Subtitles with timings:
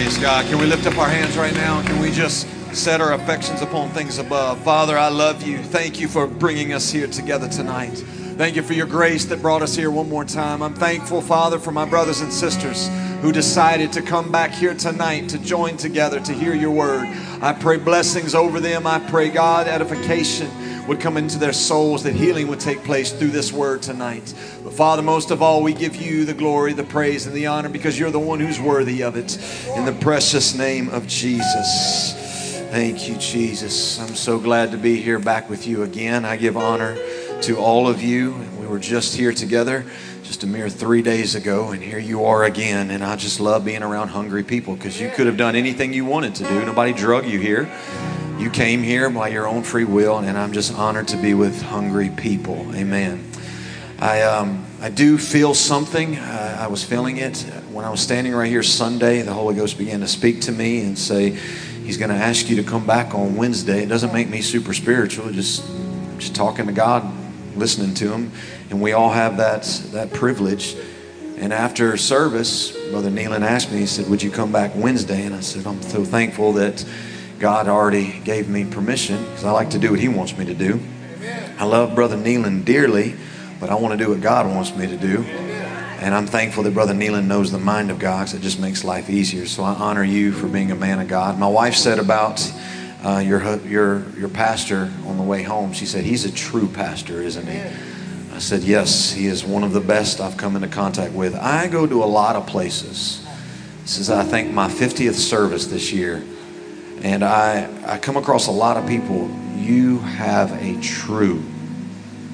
[0.00, 0.46] Praise God.
[0.46, 1.82] Can we lift up our hands right now?
[1.82, 4.58] Can we just set our affections upon things above?
[4.60, 5.58] Father, I love you.
[5.58, 7.98] Thank you for bringing us here together tonight.
[8.38, 10.62] Thank you for your grace that brought us here one more time.
[10.62, 12.88] I'm thankful, Father, for my brothers and sisters
[13.20, 17.06] who decided to come back here tonight to join together to hear your word.
[17.42, 18.86] I pray blessings over them.
[18.86, 20.50] I pray, God, edification
[20.90, 24.34] would come into their souls, that healing would take place through this word tonight.
[24.64, 27.68] But Father, most of all, we give you the glory, the praise, and the honor
[27.68, 29.38] because you're the one who's worthy of it.
[29.76, 32.58] In the precious name of Jesus.
[32.72, 34.00] Thank you, Jesus.
[34.00, 36.24] I'm so glad to be here back with you again.
[36.24, 36.96] I give honor
[37.42, 38.34] to all of you.
[38.58, 39.84] We were just here together
[40.24, 42.90] just a mere three days ago, and here you are again.
[42.90, 46.04] And I just love being around hungry people because you could have done anything you
[46.04, 46.66] wanted to do.
[46.66, 47.70] Nobody drug you here.
[48.40, 51.60] You came here by your own free will, and I'm just honored to be with
[51.60, 52.74] hungry people.
[52.74, 53.30] Amen.
[53.98, 56.16] I, um, I do feel something.
[56.16, 57.36] Uh, I was feeling it
[57.70, 59.20] when I was standing right here Sunday.
[59.20, 61.32] The Holy Ghost began to speak to me and say,
[61.84, 63.82] He's going to ask you to come back on Wednesday.
[63.82, 65.62] It doesn't make me super spiritual, just,
[66.16, 67.06] just talking to God,
[67.56, 68.32] listening to Him.
[68.70, 70.76] And we all have that, that privilege.
[71.36, 75.26] And after service, Brother Neelan asked me, he said, Would you come back Wednesday?
[75.26, 76.86] And I said, I'm so thankful that
[77.40, 80.54] God already gave me permission because I like to do what He wants me to
[80.54, 80.78] do.
[81.58, 83.14] I love Brother Neelan dearly,
[83.58, 85.22] but I want to do what God wants me to do.
[86.00, 88.84] And I'm thankful that Brother Neelan knows the mind of God because it just makes
[88.84, 89.46] life easier.
[89.46, 91.38] So I honor you for being a man of God.
[91.38, 92.50] My wife said about
[93.02, 97.22] uh, your, your, your pastor on the way home, she said, He's a true pastor,
[97.22, 97.58] isn't he?
[98.34, 101.34] I said, Yes, he is one of the best I've come into contact with.
[101.34, 103.26] I go to a lot of places.
[103.82, 106.22] This is, I think, my 50th service this year.
[107.02, 109.30] And I, I come across a lot of people.
[109.56, 111.42] You have a true,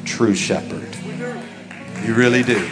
[0.05, 0.97] true shepherd.
[2.05, 2.69] You really do.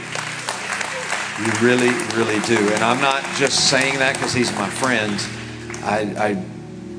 [1.40, 2.58] You really, really do.
[2.72, 5.20] And I'm not just saying that because he's my friend.
[5.82, 6.34] I, I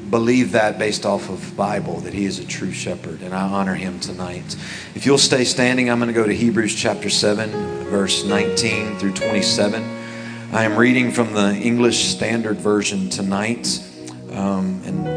[0.09, 3.75] believe that based off of Bible that he is a true shepherd, and I honor
[3.75, 4.55] him tonight.
[4.93, 7.49] If you'll stay standing, I'm going to go to Hebrews chapter 7,
[7.85, 9.83] verse 19 through 27.
[10.53, 13.81] I am reading from the English Standard Version tonight.
[14.35, 15.07] Um, and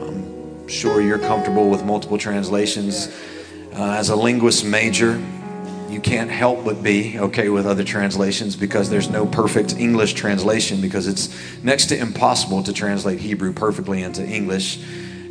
[0.00, 3.08] I'm sure you're comfortable with multiple translations.
[3.74, 5.20] Uh, as a linguist major,
[5.92, 10.80] you can't help but be okay with other translations because there's no perfect English translation
[10.80, 11.28] because it's
[11.62, 14.78] next to impossible to translate Hebrew perfectly into English.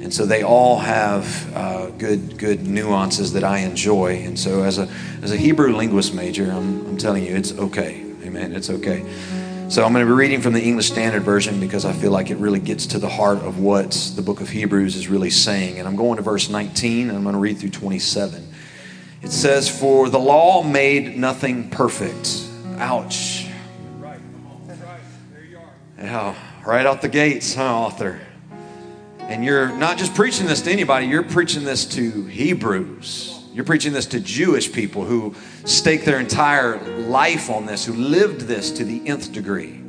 [0.01, 4.23] And so they all have uh, good, good nuances that I enjoy.
[4.23, 4.89] And so, as a,
[5.21, 8.03] as a Hebrew linguist major, I'm, I'm telling you, it's okay.
[8.23, 8.55] Amen.
[8.55, 9.05] It's okay.
[9.71, 12.29] So I'm going to be reading from the English Standard Version because I feel like
[12.29, 15.79] it really gets to the heart of what the book of Hebrews is really saying.
[15.79, 18.51] And I'm going to verse 19 and I'm going to read through 27.
[19.21, 22.49] It says, For the law made nothing perfect.
[22.79, 23.47] Ouch.
[25.97, 28.19] Yeah, right out the gates, huh, author?
[29.19, 33.40] And you're not just preaching this to anybody, you're preaching this to Hebrews.
[33.53, 35.35] You're preaching this to Jewish people who
[35.65, 39.81] stake their entire life on this, who lived this to the nth degree.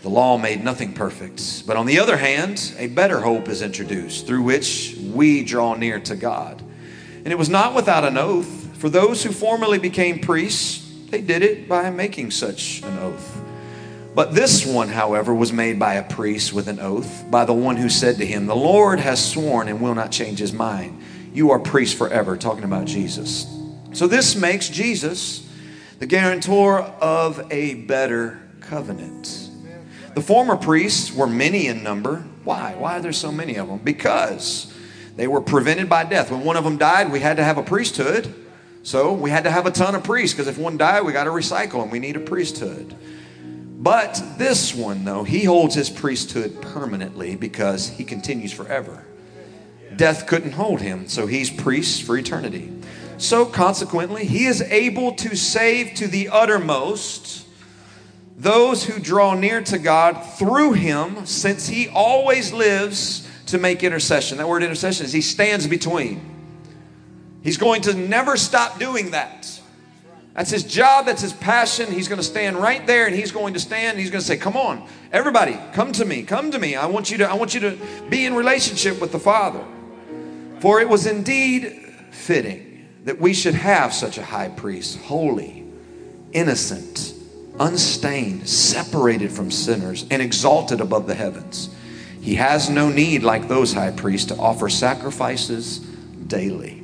[0.00, 1.66] The law made nothing perfect.
[1.66, 6.00] But on the other hand, a better hope is introduced through which we draw near
[6.00, 6.62] to God.
[7.16, 8.76] And it was not without an oath.
[8.78, 13.42] For those who formerly became priests, they did it by making such an oath.
[14.14, 17.76] But this one, however, was made by a priest with an oath, by the one
[17.76, 21.02] who said to him, The Lord has sworn and will not change his mind.
[21.38, 23.46] You are priest forever, talking about Jesus.
[23.92, 25.48] So this makes Jesus
[26.00, 29.48] the guarantor of a better covenant.
[30.16, 32.24] The former priests were many in number.
[32.42, 32.74] Why?
[32.74, 33.78] Why are there so many of them?
[33.78, 34.74] Because
[35.14, 36.32] they were prevented by death.
[36.32, 38.34] When one of them died, we had to have a priesthood.
[38.82, 41.24] So we had to have a ton of priests because if one died, we got
[41.24, 42.96] to recycle and we need a priesthood.
[43.78, 49.04] But this one, though, he holds his priesthood permanently because he continues forever.
[49.98, 52.72] Death couldn't hold him, so he's priest for eternity.
[53.18, 57.44] So consequently, he is able to save to the uttermost
[58.36, 64.38] those who draw near to God through him, since he always lives to make intercession.
[64.38, 66.20] That word intercession is he stands between.
[67.42, 69.60] He's going to never stop doing that.
[70.34, 71.90] That's his job, that's his passion.
[71.90, 74.26] He's going to stand right there and he's going to stand and he's going to
[74.26, 76.22] say, "Come on, everybody, come to me.
[76.22, 76.76] Come to me.
[76.76, 77.78] I want you to I want you to
[78.08, 79.64] be in relationship with the Father."
[80.60, 85.64] For it was indeed fitting that we should have such a high priest, holy,
[86.32, 87.14] innocent,
[87.58, 91.70] unstained, separated from sinners, and exalted above the heavens.
[92.20, 96.82] He has no need, like those high priests, to offer sacrifices daily.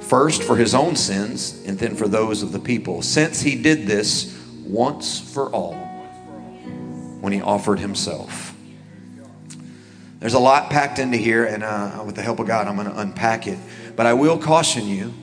[0.00, 3.86] First for his own sins, and then for those of the people, since he did
[3.86, 5.74] this once for all.
[7.20, 8.54] when he offered himself.
[10.20, 12.90] There's a lot packed into here, and uh, with the help of God, I'm going
[12.90, 13.58] to unpack it.
[13.94, 15.14] But I will caution you,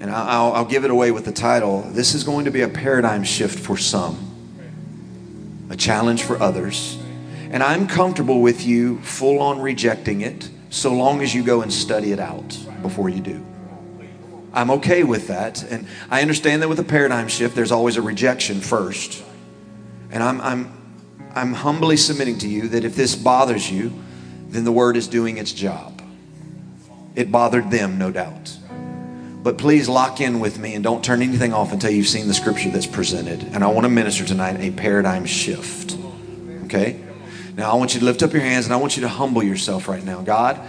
[0.00, 2.68] and I'll, I'll give it away with the title this is going to be a
[2.68, 6.98] paradigm shift for some, a challenge for others.
[7.50, 11.72] And I'm comfortable with you full on rejecting it so long as you go and
[11.72, 13.44] study it out before you do.
[14.54, 15.62] I'm okay with that.
[15.62, 19.22] And I understand that with a paradigm shift, there's always a rejection first.
[20.10, 20.81] And I'm, I'm,
[21.34, 23.92] I'm humbly submitting to you that if this bothers you,
[24.48, 26.02] then the word is doing its job.
[27.14, 28.56] It bothered them, no doubt.
[29.42, 32.34] But please lock in with me and don't turn anything off until you've seen the
[32.34, 33.42] scripture that's presented.
[33.54, 35.96] And I want to minister tonight a paradigm shift.
[36.66, 37.00] Okay?
[37.56, 39.42] Now I want you to lift up your hands and I want you to humble
[39.42, 40.22] yourself right now.
[40.22, 40.60] God,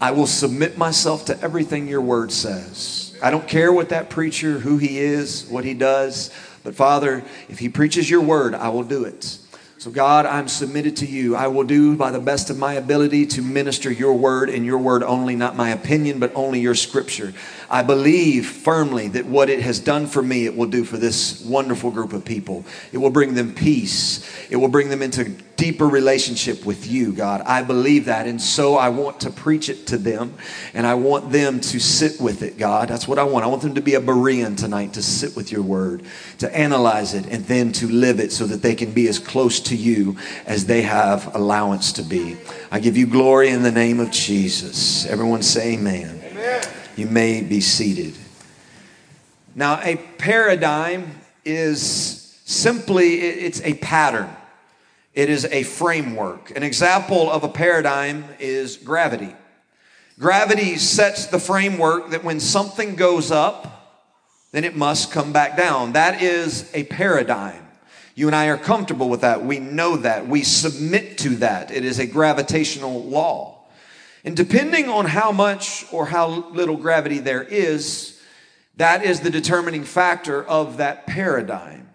[0.00, 3.16] I will submit myself to everything your word says.
[3.22, 6.30] I don't care what that preacher, who he is, what he does.
[6.64, 9.38] But Father, if he preaches your word, I will do it.
[9.82, 11.34] So, God, I'm submitted to you.
[11.34, 14.78] I will do by the best of my ability to minister your word and your
[14.78, 17.34] word only, not my opinion, but only your scripture.
[17.72, 21.42] I believe firmly that what it has done for me, it will do for this
[21.42, 22.66] wonderful group of people.
[22.92, 25.24] It will bring them peace, it will bring them into
[25.56, 27.40] deeper relationship with you, God.
[27.42, 28.26] I believe that.
[28.26, 30.34] And so I want to preach it to them
[30.74, 32.88] and I want them to sit with it, God.
[32.88, 33.44] That's what I want.
[33.46, 36.02] I want them to be a Berean tonight, to sit with your word,
[36.38, 39.60] to analyze it, and then to live it so that they can be as close
[39.60, 42.36] to you as they have allowance to be.
[42.70, 45.06] I give you glory in the name of Jesus.
[45.06, 46.20] Everyone say amen.
[46.32, 46.81] amen.
[46.96, 48.14] You may be seated.
[49.54, 51.10] Now, a paradigm
[51.44, 54.28] is simply, it's a pattern.
[55.14, 56.56] It is a framework.
[56.56, 59.34] An example of a paradigm is gravity.
[60.18, 64.00] Gravity sets the framework that when something goes up,
[64.52, 65.92] then it must come back down.
[65.92, 67.66] That is a paradigm.
[68.14, 69.42] You and I are comfortable with that.
[69.42, 70.28] We know that.
[70.28, 71.70] We submit to that.
[71.70, 73.51] It is a gravitational law.
[74.24, 78.20] And depending on how much or how little gravity there is,
[78.76, 81.88] that is the determining factor of that paradigm.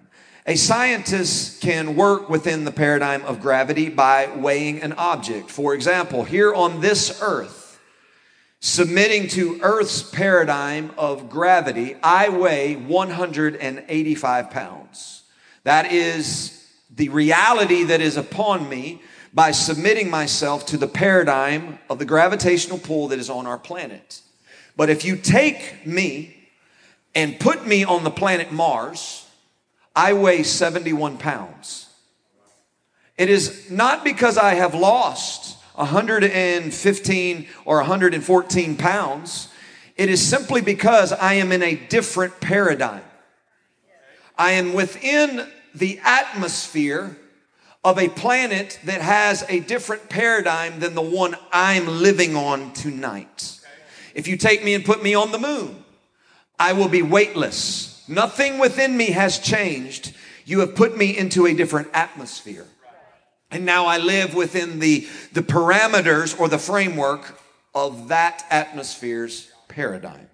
[0.45, 5.49] A scientist can work within the paradigm of gravity by weighing an object.
[5.49, 7.79] For example, here on this earth,
[8.59, 15.23] submitting to Earth's paradigm of gravity, I weigh 185 pounds.
[15.63, 16.65] That is
[16.95, 19.01] the reality that is upon me
[19.37, 24.23] by submitting myself to the paradigm of the gravitational pull that is on our planet.
[24.75, 26.49] But if you take me
[27.13, 29.27] and put me on the planet Mars,
[29.95, 31.87] I weigh 71 pounds.
[33.15, 39.49] It is not because I have lost 115 or 114 pounds.
[39.95, 43.03] It is simply because I am in a different paradigm.
[44.35, 47.15] I am within the atmosphere
[47.87, 53.61] of a planet that has a different paradigm than the one I'm living on tonight.
[54.13, 55.85] If you take me and put me on the moon,
[56.59, 58.03] I will be weightless.
[58.09, 60.13] Nothing within me has changed.
[60.43, 62.65] You have put me into a different atmosphere.
[63.51, 67.39] And now I live within the, the parameters or the framework
[67.73, 70.27] of that atmosphere's paradigm.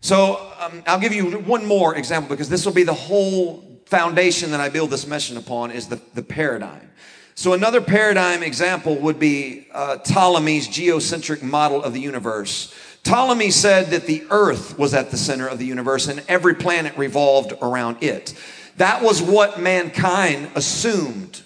[0.00, 4.50] So um, I'll give you one more example because this will be the whole foundation
[4.50, 6.90] that I build this mission upon is the, the paradigm.
[7.34, 12.74] So another paradigm example would be uh, Ptolemy's geocentric model of the universe.
[13.04, 16.98] Ptolemy said that the earth was at the center of the universe and every planet
[16.98, 18.34] revolved around it.
[18.76, 21.42] That was what mankind assumed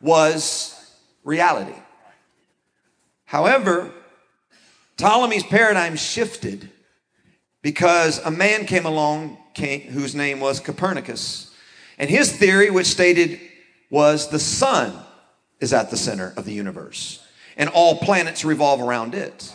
[0.00, 1.78] was reality.
[3.24, 3.90] However,
[4.96, 6.70] Ptolemy's paradigm shifted
[7.62, 11.50] because a man came along came, whose name was Copernicus.
[11.98, 13.40] And his theory, which stated
[13.90, 14.92] was the sun
[15.60, 17.24] is at the center of the universe
[17.56, 19.54] and all planets revolve around it.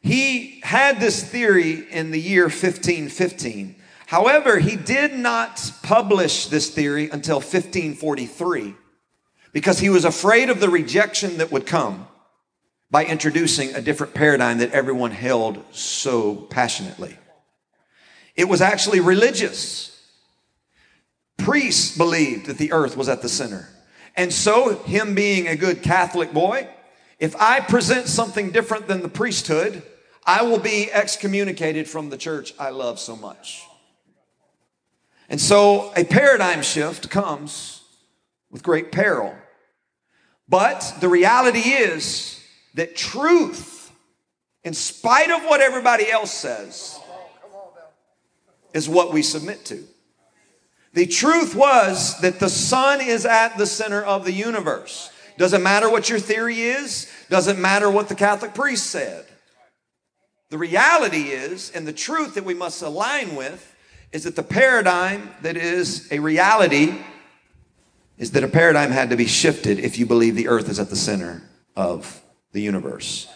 [0.00, 3.76] He had this theory in the year 1515.
[4.06, 8.74] However, he did not publish this theory until 1543
[9.52, 12.06] because he was afraid of the rejection that would come
[12.90, 17.16] by introducing a different paradigm that everyone held so passionately.
[18.36, 19.93] It was actually religious.
[21.36, 23.68] Priests believed that the earth was at the center.
[24.16, 26.68] And so, him being a good Catholic boy,
[27.18, 29.82] if I present something different than the priesthood,
[30.26, 33.62] I will be excommunicated from the church I love so much.
[35.28, 37.82] And so a paradigm shift comes
[38.50, 39.34] with great peril.
[40.48, 42.42] But the reality is
[42.74, 43.90] that truth,
[44.62, 46.98] in spite of what everybody else says,
[48.72, 49.84] is what we submit to.
[50.94, 55.10] The truth was that the sun is at the center of the universe.
[55.36, 59.26] Doesn't matter what your theory is, doesn't matter what the Catholic priest said.
[60.50, 63.74] The reality is, and the truth that we must align with,
[64.12, 66.96] is that the paradigm that is a reality
[68.16, 70.90] is that a paradigm had to be shifted if you believe the earth is at
[70.90, 71.42] the center
[71.74, 72.22] of
[72.52, 73.26] the universe.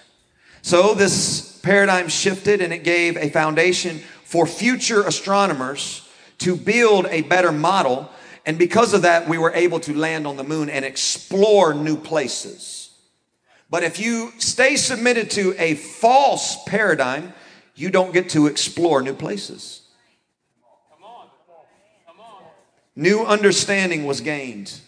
[0.63, 6.08] So this paradigm shifted and it gave a foundation for future astronomers
[6.39, 8.11] to build a better model.
[8.47, 11.97] And because of that, we were able to land on the moon and explore new
[11.97, 12.91] places.
[13.71, 17.35] But if you stay submitted to a false paradigm,
[17.75, 19.83] you don't get to explore new places.
[22.97, 24.81] New understanding was gained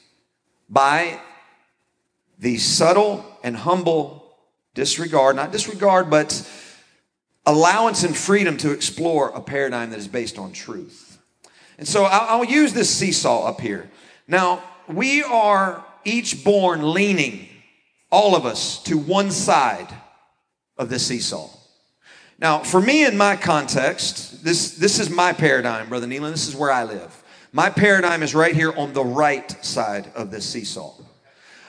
[0.68, 1.20] by
[2.40, 4.36] the subtle and humble
[4.74, 6.48] disregard, not disregard, but
[7.46, 11.09] allowance and freedom to explore a paradigm that is based on truth.
[11.80, 13.90] And so I'll, use this seesaw up here.
[14.28, 17.48] Now, we are each born leaning,
[18.12, 19.88] all of us, to one side
[20.76, 21.48] of this seesaw.
[22.38, 26.32] Now, for me in my context, this, this is my paradigm, Brother Neelan.
[26.32, 27.22] This is where I live.
[27.50, 30.92] My paradigm is right here on the right side of this seesaw.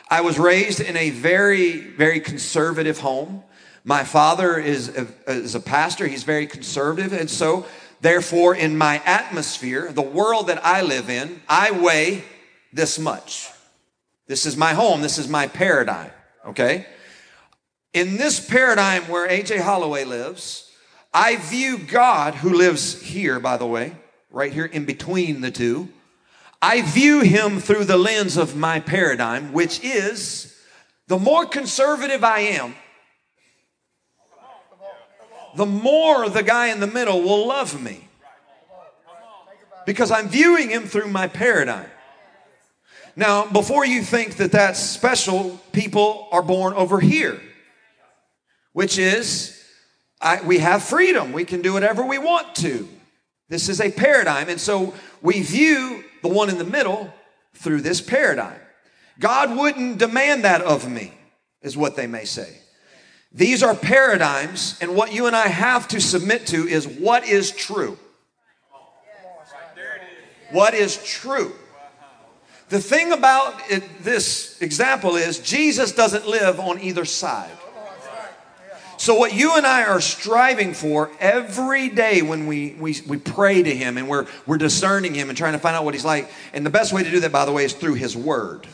[0.10, 3.44] I was raised in a very, very conservative home.
[3.86, 7.13] My father is a, is a pastor, he's very conservative.
[7.13, 7.65] And so,
[8.01, 12.24] therefore, in my atmosphere, the world that I live in, I weigh
[12.74, 13.50] this much.
[14.27, 16.12] This is my home, this is my paradigm,
[16.48, 16.86] okay?
[17.93, 20.72] In this paradigm where AJ Holloway lives,
[21.13, 23.93] I view God, who lives here, by the way,
[24.29, 25.89] right here in between the two.
[26.62, 30.58] I view him through the lens of my paradigm, which is
[31.08, 32.75] the more conservative I am,
[35.55, 38.08] the more the guy in the middle will love me.
[39.86, 41.89] Because I'm viewing him through my paradigm.
[43.15, 47.41] Now, before you think that that's special, people are born over here,
[48.74, 49.62] which is
[50.22, 51.34] I, we have freedom.
[51.34, 52.88] We can do whatever we want to.
[53.50, 54.50] This is a paradigm.
[54.50, 57.12] And so we view the one in the middle
[57.55, 58.60] through this paradigm.
[59.20, 61.13] God wouldn't demand that of me,
[61.62, 62.61] is what they may say.
[63.33, 67.51] These are paradigms, and what you and I have to submit to is what is
[67.51, 67.97] true.
[70.51, 71.53] What is true.
[72.67, 77.51] The thing about it, this example is Jesus doesn't live on either side.
[78.97, 83.63] So, what you and I are striving for every day when we, we, we pray
[83.63, 86.29] to Him and we're, we're discerning Him and trying to find out what He's like,
[86.53, 88.67] and the best way to do that, by the way, is through His Word,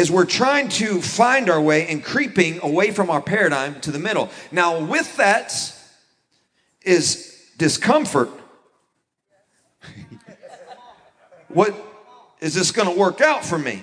[0.00, 3.98] is we're trying to find our way and creeping away from our paradigm to the
[3.98, 4.30] middle.
[4.50, 5.52] Now, with that
[6.82, 8.30] is discomfort.
[11.48, 11.74] what
[12.40, 13.82] is this going to work out for me?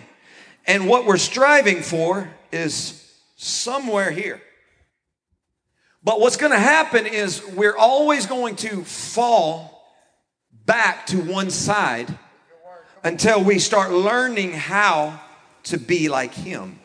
[0.65, 4.41] And what we're striving for is somewhere here.
[6.03, 9.87] But what's going to happen is we're always going to fall
[10.65, 12.17] back to one side
[13.03, 15.21] until we start learning how
[15.69, 16.79] to be like Him.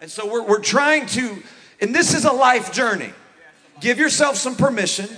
[0.00, 1.42] And so we're, we're trying to,
[1.80, 3.12] and this is a life journey.
[3.80, 5.08] Give yourself some permission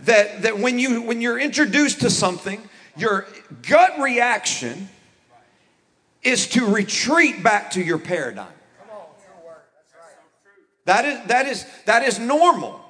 [0.00, 2.60] that, that when, you, when you're introduced to something,
[2.96, 3.26] your
[3.62, 4.88] gut reaction
[6.22, 8.48] is to retreat back to your paradigm.
[10.86, 12.80] That is, that is, that is normal.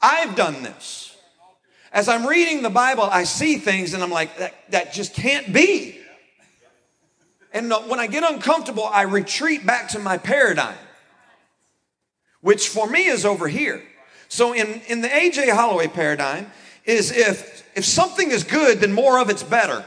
[0.00, 1.16] I've done this.
[1.92, 5.52] As I'm reading the Bible, I see things and I'm like, that, that just can't
[5.52, 5.98] be.
[7.52, 10.78] And when I get uncomfortable, I retreat back to my paradigm,
[12.40, 13.82] which for me is over here.
[14.28, 16.50] So in, in the AJ Holloway paradigm,
[16.84, 19.84] is if if something is good, then more of it's better.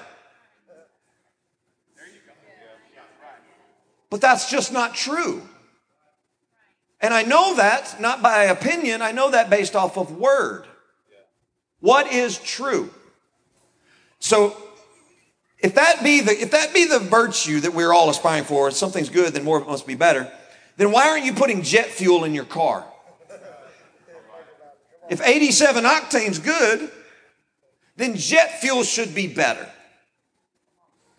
[4.09, 5.41] But that's just not true.
[7.01, 10.65] And I know that not by opinion, I know that based off of word.
[11.79, 12.91] What is true?
[14.19, 14.55] So
[15.59, 18.75] if that be the if that be the virtue that we're all aspiring for, if
[18.75, 20.31] something's good, then more of it must be better,
[20.77, 22.85] then why aren't you putting jet fuel in your car?
[25.09, 26.91] If 87 octane's good,
[27.95, 29.69] then jet fuel should be better.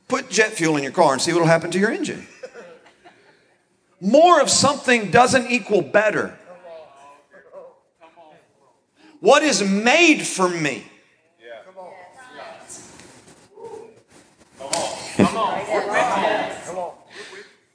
[0.08, 2.26] Put jet fuel in your car and see what will happen to your engine.
[4.00, 6.36] More of something doesn't equal better.
[9.20, 10.84] What is made for me?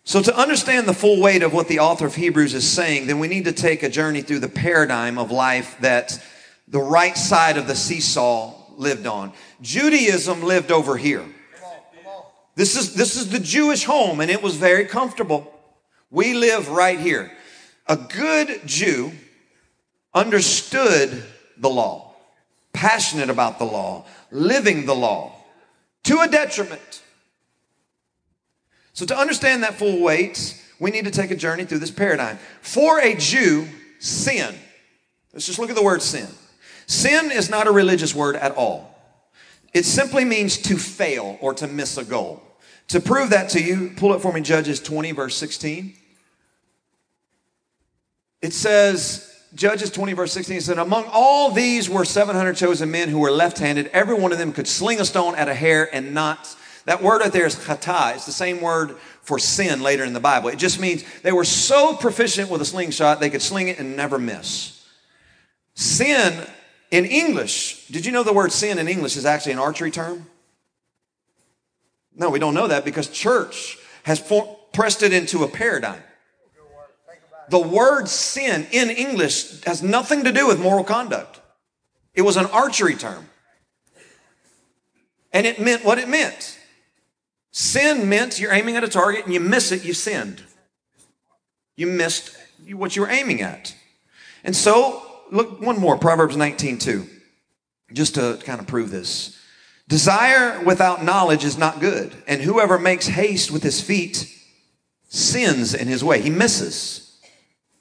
[0.03, 3.19] So, to understand the full weight of what the author of Hebrews is saying, then
[3.19, 6.21] we need to take a journey through the paradigm of life that
[6.67, 9.31] the right side of the seesaw lived on.
[9.61, 11.25] Judaism lived over here.
[12.55, 15.57] This is, this is the Jewish home, and it was very comfortable.
[16.09, 17.31] We live right here.
[17.87, 19.13] A good Jew
[20.13, 21.23] understood
[21.57, 22.15] the law,
[22.73, 25.35] passionate about the law, living the law
[26.03, 27.01] to a detriment.
[28.93, 32.37] So, to understand that full weight, we need to take a journey through this paradigm.
[32.61, 33.67] For a Jew,
[33.99, 34.53] sin,
[35.33, 36.27] let's just look at the word sin.
[36.87, 38.91] Sin is not a religious word at all.
[39.73, 42.43] It simply means to fail or to miss a goal.
[42.89, 45.93] To prove that to you, pull it for me, Judges 20, verse 16.
[48.41, 53.07] It says, Judges 20, verse 16 it said, Among all these were 700 chosen men
[53.07, 53.87] who were left handed.
[53.87, 56.55] Every one of them could sling a stone at a hair and not.
[56.85, 58.15] That word right there is chata.
[58.15, 60.49] It's the same word for sin later in the Bible.
[60.49, 63.95] It just means they were so proficient with a slingshot, they could sling it and
[63.95, 64.85] never miss.
[65.75, 66.47] Sin
[66.89, 70.27] in English, did you know the word sin in English is actually an archery term?
[72.15, 76.01] No, we don't know that because church has for- pressed it into a paradigm.
[77.49, 81.41] The word sin in English has nothing to do with moral conduct.
[82.13, 83.27] It was an archery term.
[85.33, 86.57] And it meant what it meant.
[87.51, 90.43] Sin meant you're aiming at a target and you miss it, you sinned.
[91.75, 92.35] You missed
[92.73, 93.75] what you were aiming at.
[94.43, 97.07] And so, look one more, Proverbs 19, 2,
[97.93, 99.37] just to kind of prove this.
[99.87, 104.33] Desire without knowledge is not good, and whoever makes haste with his feet
[105.09, 106.21] sins in his way.
[106.21, 107.19] He misses.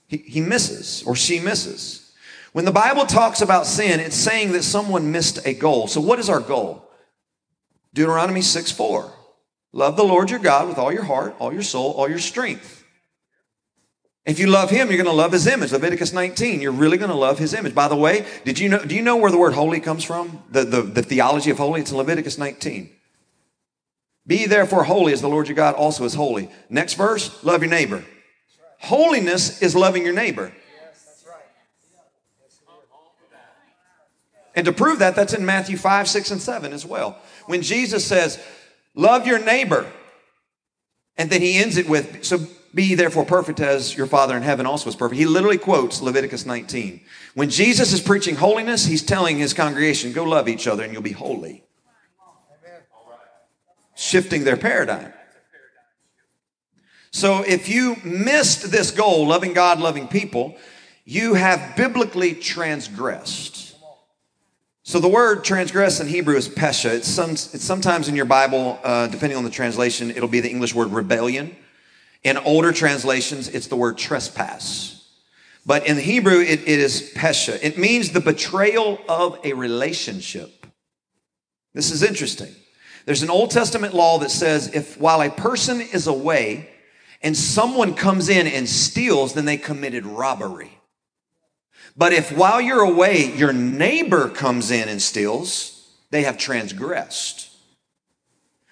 [0.08, 2.12] He, he misses or she misses.
[2.52, 5.86] When the Bible talks about sin, it's saying that someone missed a goal.
[5.86, 6.90] So, what is our goal?
[7.94, 9.12] Deuteronomy 6 4.
[9.72, 12.84] Love the Lord your God with all your heart, all your soul, all your strength.
[14.26, 15.72] If you love him, you're going to love his image.
[15.72, 17.74] Leviticus 19, you're really going to love his image.
[17.74, 20.42] By the way, did you know, do you know where the word holy comes from?
[20.50, 21.80] The, the, the theology of holy?
[21.80, 22.90] It's in Leviticus 19.
[24.26, 26.50] Be therefore holy as the Lord your God also is holy.
[26.68, 28.04] Next verse, love your neighbor.
[28.80, 30.52] Holiness is loving your neighbor.
[34.54, 37.18] And to prove that, that's in Matthew 5, 6, and 7 as well.
[37.46, 38.38] When Jesus says,
[38.94, 39.90] Love your neighbor,
[41.16, 44.66] and then he ends it with, So be therefore perfect as your Father in heaven
[44.66, 45.18] also is perfect.
[45.18, 47.00] He literally quotes Leviticus 19.
[47.34, 51.02] When Jesus is preaching holiness, he's telling his congregation, Go love each other and you'll
[51.02, 51.64] be holy.
[53.96, 55.12] Shifting their paradigm.
[57.10, 60.56] So if you missed this goal, loving God, loving people,
[61.04, 63.69] you have biblically transgressed.
[64.90, 66.90] So the word transgress in Hebrew is pesha.
[66.90, 70.50] It's, some, it's sometimes in your Bible, uh, depending on the translation, it'll be the
[70.50, 71.54] English word rebellion.
[72.24, 75.08] In older translations, it's the word trespass.
[75.64, 77.56] But in Hebrew, it, it is pesha.
[77.62, 80.66] It means the betrayal of a relationship.
[81.72, 82.52] This is interesting.
[83.06, 86.68] There's an Old Testament law that says if while a person is away,
[87.22, 90.79] and someone comes in and steals, then they committed robbery.
[92.00, 97.54] But if while you're away, your neighbor comes in and steals, they have transgressed.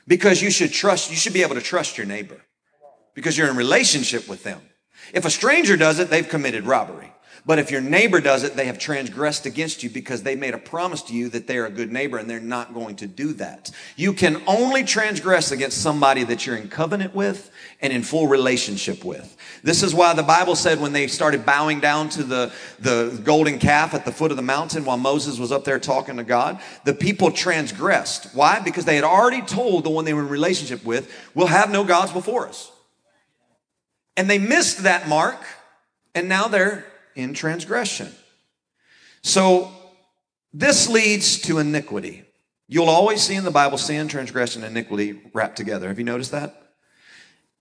[0.06, 2.40] Because you should trust, you should be able to trust your neighbor
[3.12, 4.62] because you're in relationship with them.
[5.12, 7.12] If a stranger does it, they've committed robbery.
[7.48, 10.58] But if your neighbor does it, they have transgressed against you because they made a
[10.58, 13.70] promise to you that they're a good neighbor and they're not going to do that.
[13.96, 19.02] You can only transgress against somebody that you're in covenant with and in full relationship
[19.02, 19.34] with.
[19.62, 23.58] This is why the Bible said when they started bowing down to the, the golden
[23.58, 26.60] calf at the foot of the mountain while Moses was up there talking to God,
[26.84, 28.34] the people transgressed.
[28.34, 28.60] Why?
[28.60, 31.82] Because they had already told the one they were in relationship with, we'll have no
[31.82, 32.70] gods before us.
[34.18, 35.42] And they missed that mark,
[36.14, 36.84] and now they're
[37.18, 38.08] in transgression.
[39.22, 39.70] So
[40.52, 42.24] this leads to iniquity.
[42.68, 45.88] You'll always see in the Bible sin, transgression, iniquity wrapped together.
[45.88, 46.62] Have you noticed that?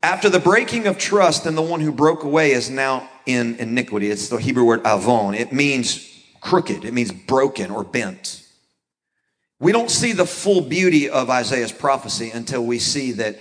[0.04, 4.12] After the breaking of trust, then the one who broke away is now in iniquity.
[4.12, 5.34] It's the Hebrew word avon.
[5.34, 6.08] It means
[6.40, 8.44] crooked, it means broken or bent.
[9.60, 13.40] We don't see the full beauty of Isaiah's prophecy until we see that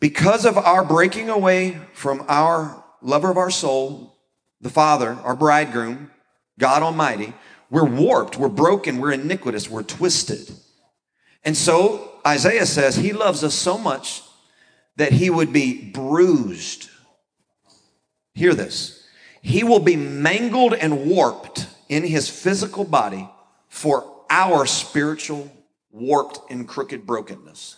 [0.00, 4.13] because of our breaking away from our lover of our soul,
[4.64, 6.10] the Father, our bridegroom,
[6.58, 7.34] God Almighty,
[7.68, 10.50] we're warped, we're broken, we're iniquitous, we're twisted.
[11.44, 14.22] And so Isaiah says he loves us so much
[14.96, 16.88] that he would be bruised.
[18.32, 19.06] Hear this.
[19.42, 23.28] He will be mangled and warped in his physical body
[23.68, 25.52] for our spiritual
[25.90, 27.76] warped and crooked brokenness.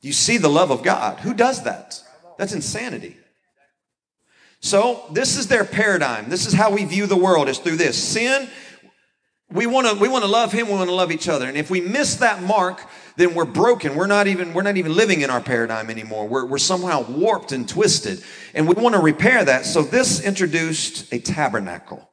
[0.00, 1.18] You see the love of God.
[1.18, 2.02] Who does that?
[2.38, 3.17] That's insanity.
[4.60, 6.28] So, this is their paradigm.
[6.28, 8.02] This is how we view the world is through this.
[8.02, 8.48] Sin
[9.50, 11.48] We want to we want to love him, we want to love each other.
[11.48, 12.80] And if we miss that mark,
[13.16, 13.94] then we're broken.
[13.94, 16.28] We're not even we're not even living in our paradigm anymore.
[16.28, 18.22] We're, we're somehow warped and twisted.
[18.54, 19.64] And we want to repair that.
[19.64, 22.10] So this introduced a tabernacle.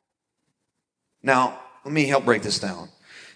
[1.22, 2.90] Now, let me help break this down.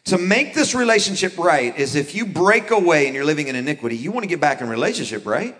[0.06, 3.98] To make this relationship right is if you break away and you're living in iniquity,
[3.98, 5.56] you want to get back in relationship, right?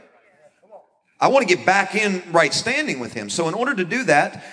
[1.20, 3.30] I want to get back in right standing with him.
[3.30, 4.44] So in order to do that,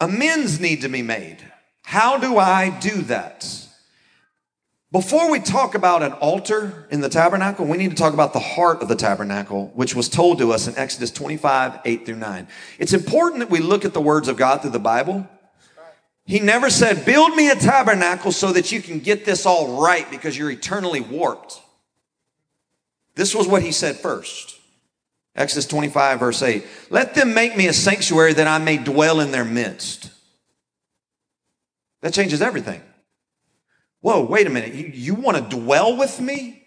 [0.00, 1.38] amends need to be made.
[1.82, 3.64] How do I do that?
[4.94, 8.38] Before we talk about an altar in the tabernacle, we need to talk about the
[8.38, 12.46] heart of the tabernacle, which was told to us in Exodus 25, 8 through 9.
[12.78, 15.28] It's important that we look at the words of God through the Bible.
[16.26, 20.08] He never said, Build me a tabernacle so that you can get this all right
[20.12, 21.60] because you're eternally warped.
[23.16, 24.60] This was what he said first.
[25.36, 26.64] Exodus 25, verse 8.
[26.90, 30.10] Let them make me a sanctuary that I may dwell in their midst.
[32.02, 32.82] That changes everything.
[34.00, 34.74] Whoa, wait a minute.
[34.74, 36.62] You, you want to dwell with me?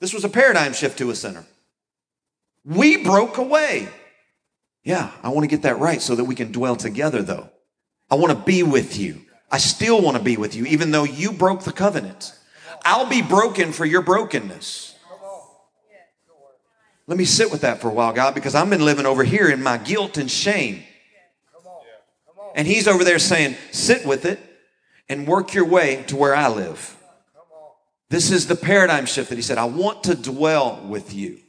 [0.00, 1.44] This was a paradigm shift to a sinner.
[2.64, 3.88] We broke away.
[4.84, 7.50] Yeah, I want to get that right so that we can dwell together, though.
[8.10, 9.22] I want to be with you.
[9.50, 12.32] I still want to be with you, even though you broke the covenant.
[12.84, 14.95] I'll be broken for your brokenness.
[17.06, 19.48] Let me sit with that for a while, God, because I've been living over here
[19.48, 20.82] in my guilt and shame.
[22.54, 24.40] And he's over there saying, sit with it
[25.08, 26.96] and work your way to where I live.
[28.08, 31.40] This is the paradigm shift that he said, I want to dwell with you.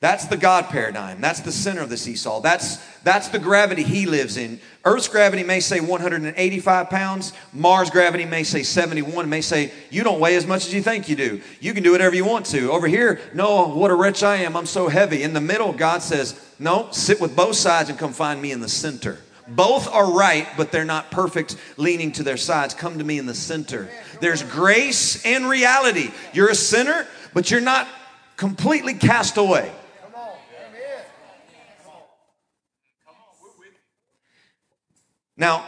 [0.00, 1.20] That's the God paradigm.
[1.20, 2.40] That's the center of the seesaw.
[2.40, 4.60] That's, that's the gravity he lives in.
[4.84, 7.32] Earth's gravity may say 185 pounds.
[7.52, 9.28] Mars' gravity may say 71.
[9.28, 11.40] may say, you don't weigh as much as you think you do.
[11.58, 12.70] You can do whatever you want to.
[12.70, 14.56] Over here, no, what a wretch I am.
[14.56, 15.24] I'm so heavy.
[15.24, 18.60] In the middle, God says, no, sit with both sides and come find me in
[18.60, 19.18] the center.
[19.48, 22.72] Both are right, but they're not perfect, leaning to their sides.
[22.72, 23.88] Come to me in the center.
[24.20, 26.12] There's grace and reality.
[26.32, 27.88] You're a sinner, but you're not
[28.36, 29.72] completely cast away.
[35.38, 35.64] Now,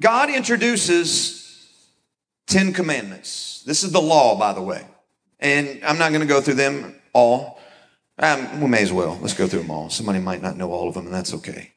[0.00, 1.70] God introduces
[2.48, 3.62] 10 commandments.
[3.64, 4.84] This is the law, by the way.
[5.38, 7.60] And I'm not going to go through them all.
[8.18, 9.16] Um, we may as well.
[9.22, 9.88] Let's go through them all.
[9.88, 11.72] Somebody might not know all of them, and that's okay.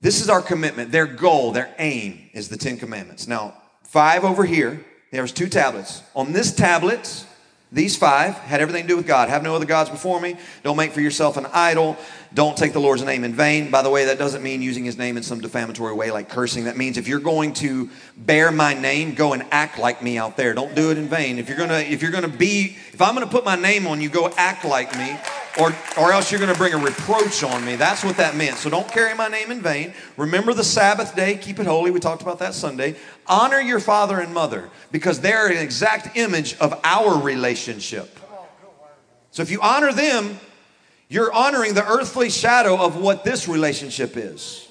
[0.00, 0.90] This is our commitment.
[0.90, 3.28] Their goal, their aim is the Ten Commandments.
[3.28, 6.02] Now, five over here, there's two tablets.
[6.14, 7.26] On this tablet,
[7.72, 9.28] these five had everything to do with God.
[9.28, 10.36] Have no other gods before me.
[10.64, 11.96] Don't make for yourself an idol.
[12.34, 13.70] Don't take the Lord's name in vain.
[13.70, 16.64] By the way, that doesn't mean using his name in some defamatory way like cursing.
[16.64, 20.36] That means if you're going to bear my name, go and act like me out
[20.36, 20.52] there.
[20.52, 21.38] Don't do it in vain.
[21.38, 24.08] If you're gonna, if you're gonna be, if I'm gonna put my name on you,
[24.08, 25.16] go act like me
[25.58, 27.76] or, or else you're going to bring a reproach on me.
[27.76, 28.56] That's what that meant.
[28.56, 29.94] So don't carry my name in vain.
[30.16, 31.90] Remember the Sabbath day, keep it holy.
[31.90, 32.96] We talked about that Sunday.
[33.26, 38.18] Honor your father and mother because they're an exact image of our relationship.
[39.32, 40.38] So if you honor them,
[41.08, 44.68] you're honoring the earthly shadow of what this relationship is.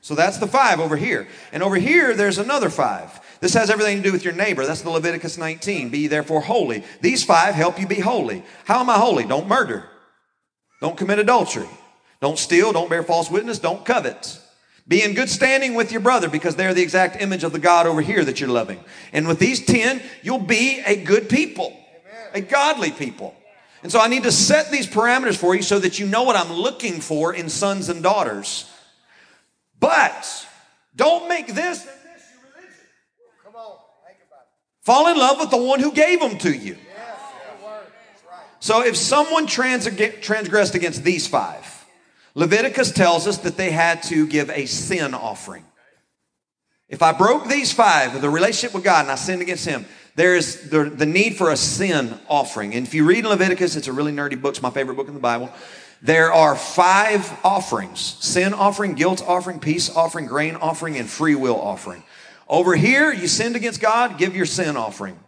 [0.00, 1.28] So that's the five over here.
[1.52, 3.20] And over here, there's another five.
[3.40, 4.66] This has everything to do with your neighbor.
[4.66, 5.90] That's the Leviticus 19.
[5.90, 6.84] Be therefore holy.
[7.00, 8.42] These five help you be holy.
[8.64, 9.24] How am I holy?
[9.24, 9.88] Don't murder.
[10.80, 11.68] Don't commit adultery.
[12.20, 12.72] Don't steal.
[12.72, 13.58] Don't bear false witness.
[13.58, 14.40] Don't covet.
[14.88, 17.86] Be in good standing with your brother because they're the exact image of the God
[17.86, 18.80] over here that you're loving.
[19.12, 21.78] And with these 10, you'll be a good people,
[22.32, 23.34] a godly people.
[23.82, 26.36] And so I need to set these parameters for you so that you know what
[26.36, 28.68] I'm looking for in sons and daughters.
[29.78, 30.46] But
[30.96, 31.86] don't make this
[34.88, 36.78] Fall in love with the one who gave them to you.
[38.58, 41.84] So if someone transgressed against these five,
[42.34, 45.66] Leviticus tells us that they had to give a sin offering.
[46.88, 50.34] If I broke these five, the relationship with God, and I sinned against Him, there
[50.34, 52.74] is the, the need for a sin offering.
[52.74, 54.52] And if you read Leviticus, it's a really nerdy book.
[54.52, 55.52] It's my favorite book in the Bible.
[56.00, 61.60] There are five offerings sin offering, guilt offering, peace offering, grain offering, and free will
[61.60, 62.04] offering.
[62.48, 65.18] Over here, you sinned against God, give your sin offering.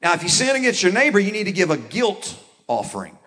[0.00, 3.18] Now, if you sin against your neighbor, you need to give a guilt offering.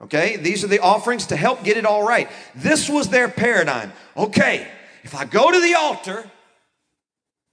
[0.00, 0.36] Okay?
[0.36, 2.30] These are the offerings to help get it all right.
[2.54, 3.92] This was their paradigm.
[4.16, 4.66] Okay,
[5.02, 6.30] if I go to the altar,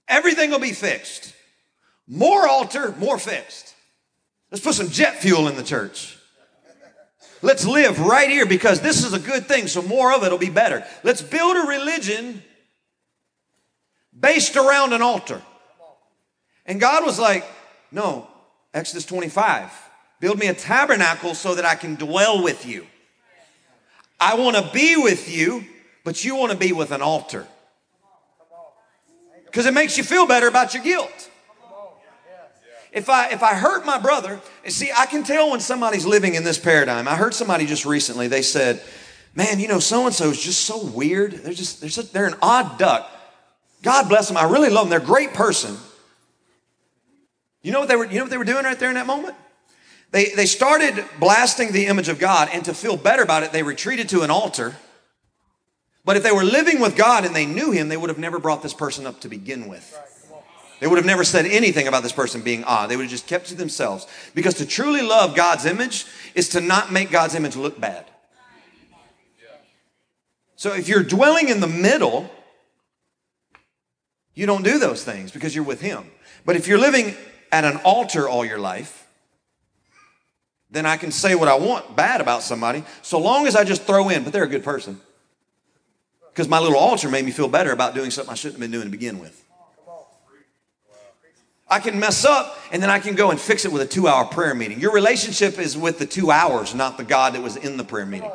[0.06, 1.34] everything will be fixed.
[2.06, 3.74] More altar, more fixed.
[4.50, 6.16] Let's put some jet fuel in the church.
[7.42, 10.38] Let's live right here because this is a good thing, so more of it will
[10.38, 10.84] be better.
[11.04, 12.42] Let's build a religion
[14.18, 15.42] based around an altar.
[16.66, 17.44] And God was like,
[17.90, 18.28] no,
[18.74, 19.70] Exodus 25,
[20.20, 22.86] build me a tabernacle so that I can dwell with you.
[24.20, 25.64] I want to be with you,
[26.04, 27.46] but you want to be with an altar.
[29.46, 31.30] Because it makes you feel better about your guilt.
[32.90, 36.44] If I if I hurt my brother, see, I can tell when somebody's living in
[36.44, 37.06] this paradigm.
[37.06, 38.28] I heard somebody just recently.
[38.28, 38.82] They said,
[39.34, 41.32] "Man, you know, so and so is just so weird.
[41.32, 43.10] They're just they're they're an odd duck.
[43.82, 44.36] God bless them.
[44.36, 44.90] I really love them.
[44.90, 45.76] They're a great person.
[47.62, 48.06] You know what they were?
[48.06, 49.34] You know what they were doing right there in that moment?
[50.10, 53.62] They they started blasting the image of God, and to feel better about it, they
[53.62, 54.76] retreated to an altar."
[56.04, 58.38] But if they were living with God and they knew Him, they would have never
[58.38, 59.94] brought this person up to begin with.
[60.80, 62.88] They would have never said anything about this person being odd.
[62.88, 64.06] They would have just kept to themselves.
[64.34, 68.06] Because to truly love God's image is to not make God's image look bad.
[70.56, 72.30] So if you're dwelling in the middle,
[74.38, 76.08] you don't do those things because you're with Him.
[76.46, 77.16] But if you're living
[77.50, 79.08] at an altar all your life,
[80.70, 83.82] then I can say what I want bad about somebody so long as I just
[83.82, 85.00] throw in, but they're a good person.
[86.28, 88.70] Because my little altar made me feel better about doing something I shouldn't have been
[88.70, 89.44] doing to begin with.
[91.68, 94.06] I can mess up and then I can go and fix it with a two
[94.06, 94.78] hour prayer meeting.
[94.78, 98.06] Your relationship is with the two hours, not the God that was in the prayer
[98.06, 98.30] meeting.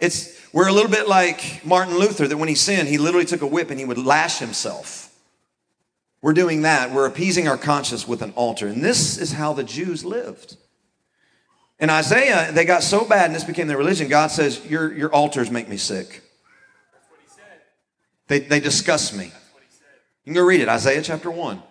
[0.00, 3.42] It's, we're a little bit like Martin Luther that when he sinned, he literally took
[3.42, 5.14] a whip and he would lash himself.
[6.22, 6.92] We're doing that.
[6.92, 8.66] We're appeasing our conscience with an altar.
[8.66, 10.56] And this is how the Jews lived.
[11.78, 14.08] In Isaiah, they got so bad and this became their religion.
[14.08, 16.22] God says, Your, your altars make me sick.
[18.28, 19.26] They, they disgust me.
[19.26, 19.32] You
[20.24, 21.62] can go read it, Isaiah chapter 1.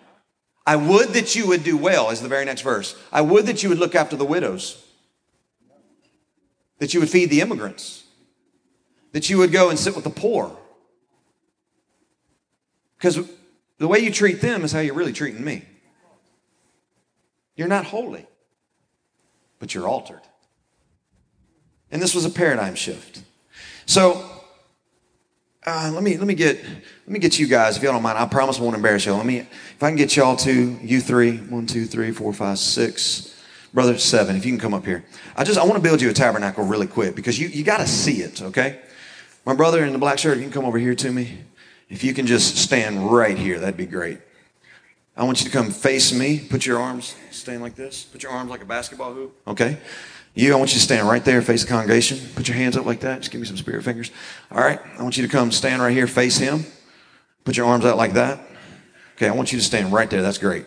[0.64, 2.96] I would that you would do well, is the very next verse.
[3.10, 4.80] I would that you would look after the widows,
[6.78, 8.04] that you would feed the immigrants,
[9.16, 10.54] that you would go and sit with the poor.
[12.98, 13.18] Because
[13.78, 15.64] the way you treat them is how you're really treating me.
[17.54, 18.26] You're not holy,
[19.58, 20.20] but you're altered.
[21.90, 23.22] And this was a paradigm shift.
[23.86, 24.22] So
[25.66, 28.18] uh, let me let me get let me get you guys if y'all don't mind.
[28.18, 29.16] I promise I won't embarrass y'all.
[29.16, 32.58] Let me if I can get y'all to you three, one, two, three, four, five,
[32.58, 34.36] six, brother seven.
[34.36, 36.66] If you can come up here, I just I want to build you a tabernacle
[36.66, 38.42] really quick because you you got to see it.
[38.42, 38.80] Okay,
[39.46, 41.38] my brother in the black shirt, you can come over here to me.
[41.88, 44.18] If you can just stand right here, that'd be great.
[45.16, 46.40] I want you to come face me.
[46.40, 48.02] Put your arms, stand like this.
[48.02, 49.34] Put your arms like a basketball hoop.
[49.46, 49.78] Okay.
[50.34, 52.18] You, I want you to stand right there, face the congregation.
[52.34, 53.20] Put your hands up like that.
[53.20, 54.10] Just give me some spirit fingers.
[54.50, 54.80] All right.
[54.98, 56.66] I want you to come stand right here, face him.
[57.44, 58.40] Put your arms out like that.
[59.16, 59.28] Okay.
[59.28, 60.22] I want you to stand right there.
[60.22, 60.66] That's great.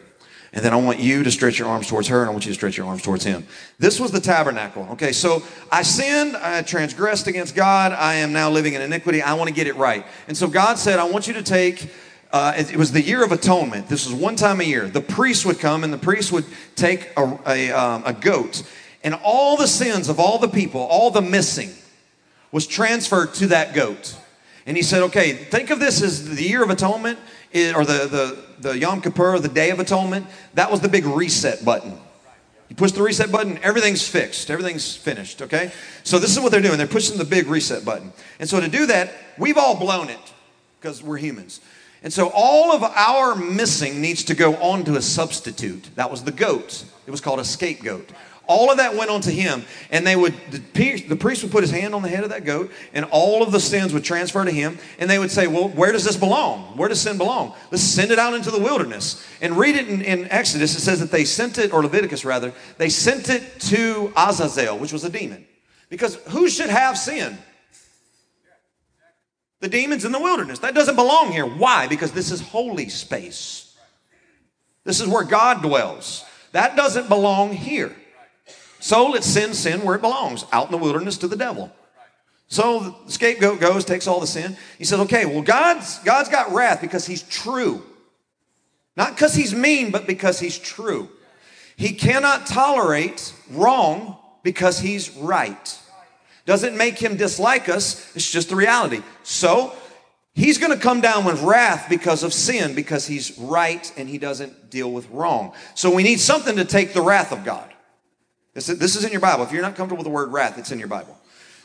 [0.52, 2.52] And then I want you to stretch your arms towards her, and I want you
[2.52, 3.46] to stretch your arms towards him.
[3.78, 4.88] This was the tabernacle.
[4.92, 9.34] Okay, so I sinned, I transgressed against God, I am now living in iniquity, I
[9.34, 10.06] want to get it right.
[10.28, 11.92] And so God said, I want you to take,
[12.32, 13.90] uh, it, was the year of atonement.
[13.90, 14.88] This was one time a year.
[14.88, 18.64] The priest would come, and the priest would take a, a, um, a goat,
[19.04, 21.70] and all the sins of all the people, all the missing,
[22.52, 24.18] was transferred to that goat.
[24.66, 27.20] And he said, okay, think of this as the year of atonement,
[27.54, 30.28] or the, the, the Yom Kippur, the Day of Atonement.
[30.54, 31.98] That was the big reset button.
[32.69, 35.72] You push the reset button, everything's fixed, everything's finished, okay?
[36.04, 36.78] So this is what they're doing.
[36.78, 38.13] They're pushing the big reset button.
[38.39, 40.19] And so to do that, we've all blown it
[40.80, 41.62] because we're humans.
[42.04, 45.89] And so all of our missing needs to go on to a substitute.
[45.95, 46.86] That was the goat.
[47.08, 48.12] It was called a scapegoat.
[48.50, 50.60] All of that went onto him, and they would the,
[51.16, 53.60] priest would put his hand on the head of that goat, and all of the
[53.60, 54.80] sins would transfer to him.
[54.98, 56.76] And they would say, "Well, where does this belong?
[56.76, 57.54] Where does sin belong?
[57.70, 60.76] Let's send it out into the wilderness." And read it in, in Exodus.
[60.76, 64.92] It says that they sent it, or Leviticus rather, they sent it to Azazel, which
[64.92, 65.46] was a demon,
[65.88, 67.38] because who should have sin?
[69.60, 70.58] The demons in the wilderness.
[70.60, 71.46] That doesn't belong here.
[71.46, 71.86] Why?
[71.86, 73.78] Because this is holy space.
[74.86, 76.26] This is where God dwells.
[76.54, 77.96] That doesn't belong here.
[78.80, 81.72] So let's send sin where it belongs, out in the wilderness to the devil.
[82.48, 84.58] So the scapegoat goes, takes all the sin.
[84.78, 87.84] He says, okay, well, God's, God's got wrath because he's true.
[88.98, 91.10] Not because he's mean, but because he's true.
[91.78, 95.80] He cannot tolerate wrong because he's right.
[96.46, 99.04] Doesn't make him dislike us, it's just the reality.
[99.24, 99.74] So
[100.34, 104.18] he's going to come down with wrath because of sin, because he's right and he
[104.18, 105.54] doesn't deal with wrong.
[105.76, 107.72] So we need something to take the wrath of God.
[108.67, 109.43] This is, in your Bible.
[109.43, 111.17] If you're not comfortable with the word wrath, it's in your Bible.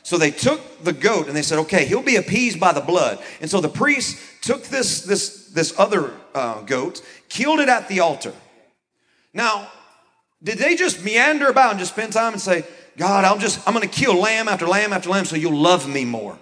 [0.03, 3.19] So they took the goat and they said, okay, he'll be appeased by the blood.
[3.41, 8.01] And so the priest took this, this, this other uh, goat, killed it at the
[8.01, 8.35] altar.
[9.33, 9.69] Now,
[10.43, 12.65] did they just meander about and just spend time and say,
[12.99, 15.89] God, I'm just, I'm going to kill lamb after lamb after lamb so you'll love
[15.89, 16.39] me more?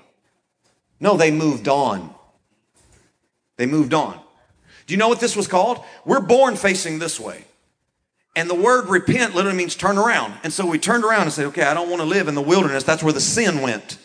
[0.98, 2.12] No, they moved on.
[3.56, 4.20] They moved on.
[4.86, 5.82] Do you know what this was called?
[6.04, 7.44] We're born facing this way.
[8.34, 10.34] And the word repent literally means turn around.
[10.42, 12.42] And so we turned around and said, okay, I don't want to live in the
[12.42, 12.84] wilderness.
[12.84, 13.98] That's where the sin went.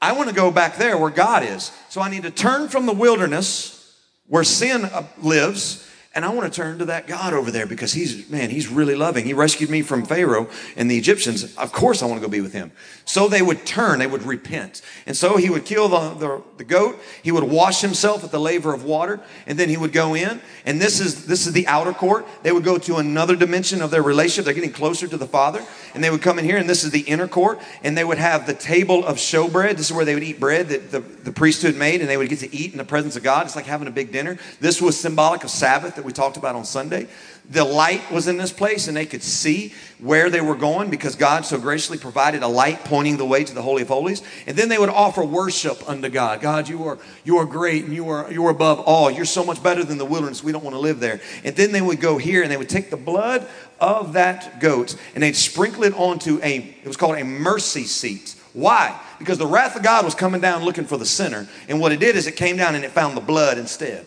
[0.00, 1.72] I want to go back there where God is.
[1.88, 6.52] So I need to turn from the wilderness where sin uh, lives and I want
[6.52, 9.24] to turn to that God over there because he's, man, he's really loving.
[9.24, 10.46] He rescued me from Pharaoh
[10.76, 11.56] and the Egyptians.
[11.56, 12.70] Of course I want to go be with him.
[13.06, 14.82] So they would turn, they would repent.
[15.06, 17.00] And so he would kill the, the, the goat.
[17.22, 19.20] He would wash himself at the laver of water.
[19.46, 20.42] And then he would go in.
[20.66, 22.26] And this is, this is the outer court.
[22.42, 24.44] They would go to another dimension of their relationship.
[24.44, 25.64] They're getting closer to the Father.
[25.94, 26.58] And they would come in here.
[26.58, 27.58] And this is the inner court.
[27.82, 29.78] And they would have the table of showbread.
[29.78, 32.02] This is where they would eat bread that the, the priesthood made.
[32.02, 33.46] And they would get to eat in the presence of God.
[33.46, 34.36] It's like having a big dinner.
[34.60, 37.06] This was symbolic of Sabbath that we talked about on Sunday.
[37.48, 41.16] The light was in this place and they could see where they were going because
[41.16, 44.22] God so graciously provided a light pointing the way to the Holy of Holies.
[44.46, 46.40] And then they would offer worship unto God.
[46.40, 49.10] God, you are, you are great and you are, you are above all.
[49.10, 50.42] You're so much better than the wilderness.
[50.42, 51.20] We don't want to live there.
[51.44, 53.46] And then they would go here and they would take the blood
[53.80, 58.36] of that goat and they'd sprinkle it onto a, it was called a mercy seat.
[58.52, 59.00] Why?
[59.18, 61.48] Because the wrath of God was coming down looking for the sinner.
[61.68, 64.06] And what it did is it came down and it found the blood instead.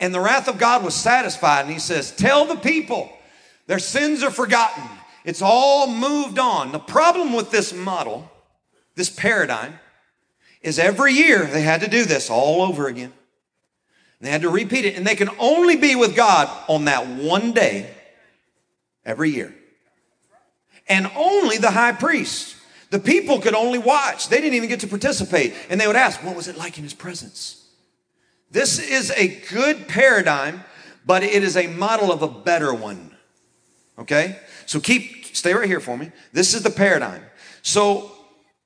[0.00, 1.62] And the wrath of God was satisfied.
[1.62, 3.10] And he says, Tell the people
[3.66, 4.84] their sins are forgotten.
[5.24, 6.72] It's all moved on.
[6.72, 8.30] The problem with this model,
[8.94, 9.78] this paradigm,
[10.60, 13.12] is every year they had to do this all over again.
[14.20, 14.96] They had to repeat it.
[14.96, 17.90] And they can only be with God on that one day
[19.04, 19.54] every year.
[20.88, 22.56] And only the high priest.
[22.90, 24.28] The people could only watch.
[24.28, 25.54] They didn't even get to participate.
[25.68, 27.63] And they would ask, What was it like in his presence?
[28.54, 30.62] This is a good paradigm,
[31.04, 33.10] but it is a model of a better one.
[33.98, 34.38] Okay?
[34.64, 36.12] So keep, stay right here for me.
[36.32, 37.24] This is the paradigm.
[37.62, 38.12] So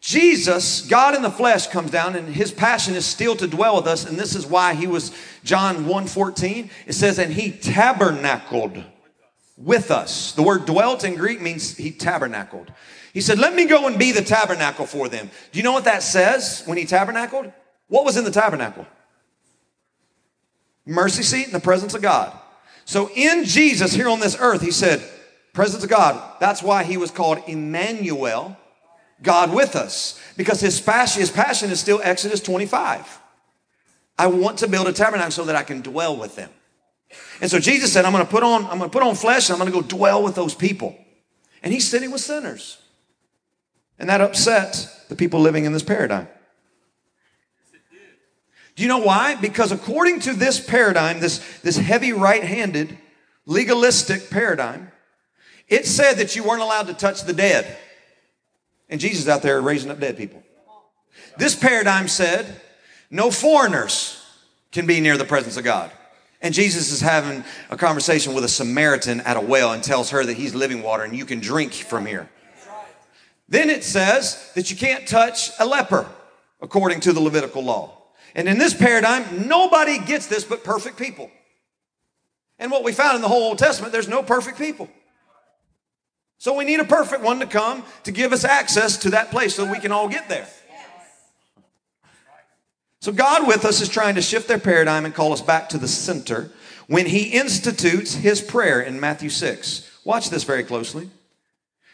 [0.03, 3.87] Jesus, God in the flesh, comes down and his passion is still to dwell with
[3.87, 4.05] us.
[4.05, 5.11] And this is why he was,
[5.42, 8.85] John 1 14, it says, and he tabernacled
[9.57, 10.33] with us.
[10.33, 12.70] The word dwelt in Greek means he tabernacled.
[13.14, 15.31] He said, Let me go and be the tabernacle for them.
[15.51, 17.51] Do you know what that says when he tabernacled?
[17.88, 18.87] What was in the tabernacle?
[20.88, 22.37] Mercy seat in the presence of God.
[22.85, 25.07] So in Jesus here on this earth, he said,
[25.53, 26.20] presence of God.
[26.40, 28.57] That's why he was called Emmanuel,
[29.22, 33.20] God with us, because his passion, his passion is still Exodus 25.
[34.18, 36.51] I want to build a tabernacle so that I can dwell with them.
[37.40, 39.51] And so Jesus said, I'm going to put on, I'm going to put on flesh
[39.51, 40.96] and I'm going to go dwell with those people.
[41.62, 42.81] And he's sitting with sinners.
[43.98, 46.29] And that upset the people living in this paradigm.
[48.78, 49.34] Do you know why?
[49.34, 52.96] Because according to this paradigm, this, this heavy right handed,
[53.44, 54.92] legalistic paradigm,
[55.66, 57.76] it said that you weren't allowed to touch the dead.
[58.88, 60.44] And Jesus out there raising up dead people.
[61.36, 62.60] This paradigm said
[63.10, 64.24] no foreigners
[64.70, 65.90] can be near the presence of God.
[66.40, 70.24] And Jesus is having a conversation with a Samaritan at a well and tells her
[70.24, 72.30] that he's living water and you can drink from here.
[73.48, 76.06] Then it says that you can't touch a leper
[76.60, 77.97] according to the Levitical law.
[78.34, 81.30] And in this paradigm, nobody gets this but perfect people.
[82.58, 84.88] And what we found in the whole Old Testament, there's no perfect people.
[86.38, 89.54] So we need a perfect one to come to give us access to that place
[89.54, 90.46] so we can all get there.
[93.00, 95.78] So God with us is trying to shift their paradigm and call us back to
[95.78, 96.50] the center
[96.88, 100.00] when he institutes his prayer in Matthew 6.
[100.04, 101.10] Watch this very closely.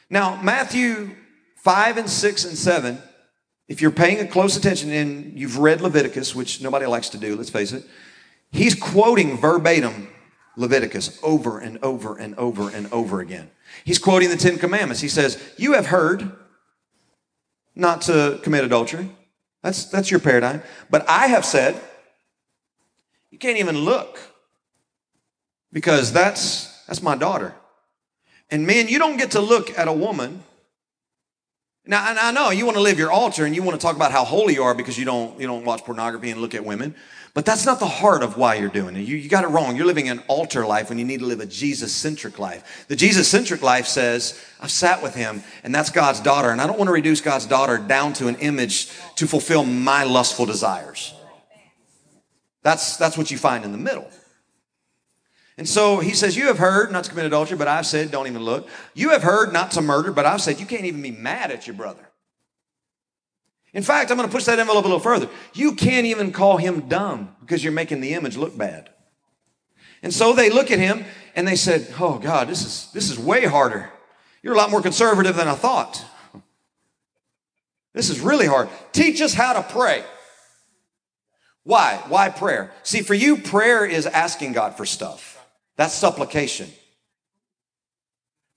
[0.09, 1.11] Now, Matthew
[1.57, 2.99] 5 and 6 and 7
[3.69, 7.37] if you're paying a close attention and you've read Leviticus, which nobody likes to do,
[7.37, 7.85] let's face it,
[8.53, 10.09] he's quoting verbatim
[10.57, 13.51] Leviticus over and over and over and over again.
[13.85, 15.01] He's quoting the Ten Commandments.
[15.01, 16.31] He says, You have heard
[17.75, 19.11] not to commit adultery.
[19.63, 20.63] That's, that's your paradigm.
[20.91, 21.81] But I have said,
[23.31, 24.21] you can't even look
[25.73, 27.55] because that's, that's my daughter.
[28.51, 30.45] And man, you don't get to look at a woman
[31.87, 34.11] now, I know you want to live your altar and you want to talk about
[34.11, 36.95] how holy you are because you don't, you don't watch pornography and look at women.
[37.35, 39.01] But that's not the heart of why you're doing it.
[39.01, 39.77] You, you got it wrong.
[39.77, 42.87] You're living an altar life when you need to live a Jesus centric life.
[42.89, 46.51] The Jesus centric life says, I've sat with him and that's God's daughter.
[46.51, 50.05] And I don't want to reduce God's daughter down to an image to fulfill my
[50.05, 51.13] lustful desires.
[52.63, 54.09] That's, that's what you find in the middle.
[55.57, 58.27] And so he says, You have heard not to commit adultery, but I've said, Don't
[58.27, 58.69] even look.
[58.95, 61.67] You have heard not to murder, but I've said, You can't even be mad at
[61.67, 62.09] your brother.
[63.73, 65.29] In fact, I'm going to push that envelope a little further.
[65.53, 68.91] You can't even call him dumb because you're making the image look bad.
[70.03, 73.19] And so they look at him and they said, Oh God, this is, this is
[73.19, 73.91] way harder.
[74.43, 76.05] You're a lot more conservative than I thought.
[77.95, 78.69] This is really hard.
[78.93, 80.05] Teach us how to pray.
[81.63, 82.03] Why?
[82.09, 82.73] Why prayer?
[82.83, 85.34] See, for you, prayer is asking God for stuff.
[85.77, 86.71] That's supplication.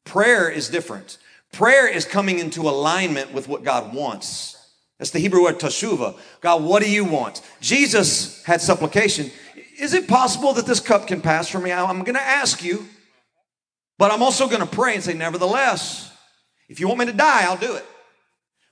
[0.05, 1.17] Prayer is different.
[1.51, 4.53] Prayer is coming into alignment with what God wants.
[4.99, 6.17] That's the Hebrew word teshuva.
[6.41, 7.41] God, what do you want?
[7.61, 9.31] Jesus had supplication.
[9.79, 11.71] Is it possible that this cup can pass from me?
[11.71, 12.85] I'm going to ask you,
[13.97, 16.11] but I'm also going to pray and say, nevertheless,
[16.67, 17.85] if you want me to die, I'll do it.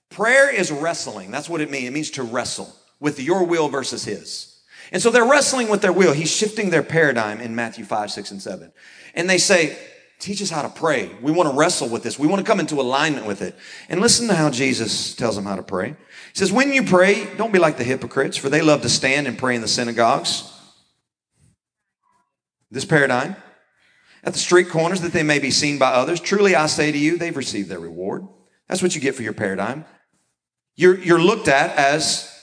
[0.09, 1.31] Prayer is wrestling.
[1.31, 1.87] That's what it means.
[1.87, 4.54] It means to wrestle with your will versus his.
[4.91, 6.13] And so they're wrestling with their will.
[6.13, 8.71] He's shifting their paradigm in Matthew 5, 6, and 7.
[9.13, 9.77] And they say,
[10.17, 11.11] Teach us how to pray.
[11.21, 12.17] We want to wrestle with this.
[12.17, 13.53] We want to come into alignment with it.
[13.89, 15.89] And listen to how Jesus tells them how to pray.
[15.89, 15.95] He
[16.39, 19.37] says, When you pray, don't be like the hypocrites, for they love to stand and
[19.37, 20.51] pray in the synagogues.
[22.71, 23.35] This paradigm.
[24.23, 26.19] At the street corners that they may be seen by others.
[26.19, 28.25] Truly, I say to you, they've received their reward.
[28.67, 29.85] That's what you get for your paradigm.
[30.75, 32.34] You're, you're looked at as,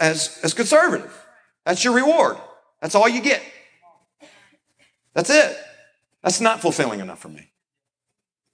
[0.00, 1.26] as, as conservative.
[1.64, 2.36] That's your reward.
[2.80, 3.42] That's all you get.
[5.14, 5.56] That's it.
[6.22, 7.50] That's not fulfilling enough for me.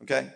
[0.03, 0.29] Okay?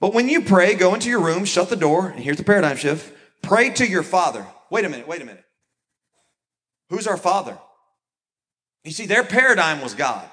[0.00, 2.76] But when you pray, go into your room, shut the door, and here's the paradigm
[2.76, 3.12] shift.
[3.42, 4.46] Pray to your Father.
[4.70, 5.44] Wait a minute, wait a minute.
[6.90, 7.58] Who's our Father?
[8.84, 10.28] You see, their paradigm was God,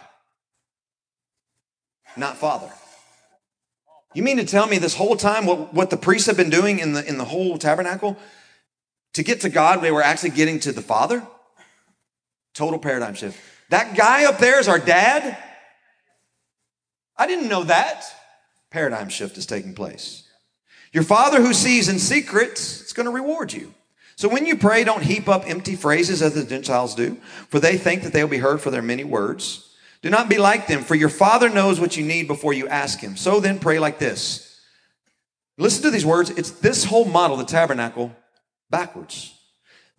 [2.18, 2.70] not Father.
[4.14, 6.80] You mean to tell me this whole time what, what the priests have been doing
[6.80, 8.18] in the, in the whole tabernacle?
[9.14, 11.26] To get to God, they were actually getting to the Father?
[12.53, 13.39] Total paradigm shift.
[13.70, 15.38] That guy up there is our dad?
[17.18, 18.05] I didn't know that.
[18.70, 20.24] Paradigm shift is taking place.
[20.93, 23.74] Your Father who sees in secrets is going to reward you.
[24.16, 27.16] So when you pray, don't heap up empty phrases as the Gentiles do,
[27.47, 29.76] for they think that they'll be heard for their many words.
[30.01, 32.99] Do not be like them, for your Father knows what you need before you ask
[32.99, 33.16] Him.
[33.16, 34.59] So then pray like this.
[35.57, 36.30] Listen to these words.
[36.32, 38.16] It's this whole model, the tabernacle,
[38.72, 39.38] backwards.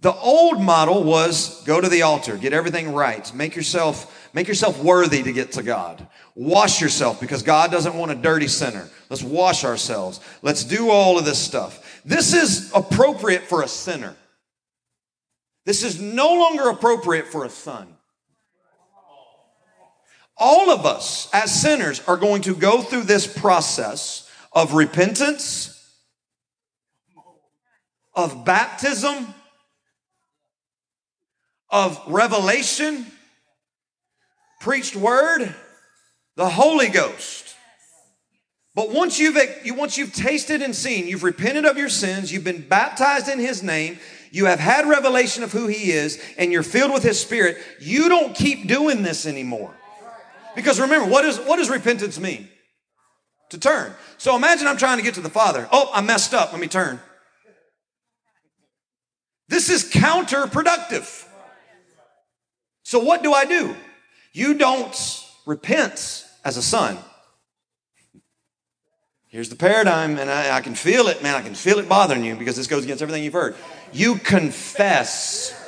[0.01, 4.83] The old model was go to the altar, get everything right, make yourself, make yourself
[4.83, 6.09] worthy to get to God.
[6.35, 8.89] Wash yourself because God doesn't want a dirty sinner.
[9.09, 10.19] Let's wash ourselves.
[10.43, 12.03] Let's do all of this stuff.
[12.05, 14.17] This is appropriate for a sinner.
[15.65, 17.87] This is no longer appropriate for a son.
[20.37, 25.72] All of us as sinners are going to go through this process of repentance,
[28.15, 29.35] of baptism,
[31.71, 33.07] of revelation,
[34.61, 35.55] preached word,
[36.37, 37.57] the Holy Ghost.
[38.75, 39.37] But once you've,
[39.67, 43.63] once you've tasted and seen, you've repented of your sins, you've been baptized in His
[43.63, 43.99] name,
[44.31, 48.09] you have had revelation of who He is, and you're filled with His Spirit, you
[48.09, 49.75] don't keep doing this anymore.
[50.55, 52.49] Because remember, what, is, what does repentance mean?
[53.51, 53.93] To turn.
[54.17, 55.69] So imagine I'm trying to get to the Father.
[55.71, 56.53] Oh, I messed up.
[56.53, 57.01] Let me turn.
[59.49, 61.27] This is counterproductive.
[62.83, 63.77] So what do I do?
[64.33, 66.99] You don't repent as a son.
[69.29, 71.35] Here's the paradigm, and I, I, can feel it, man.
[71.35, 73.57] I can feel it bothering you because this goes against everything you've heard.
[73.91, 75.59] You confess.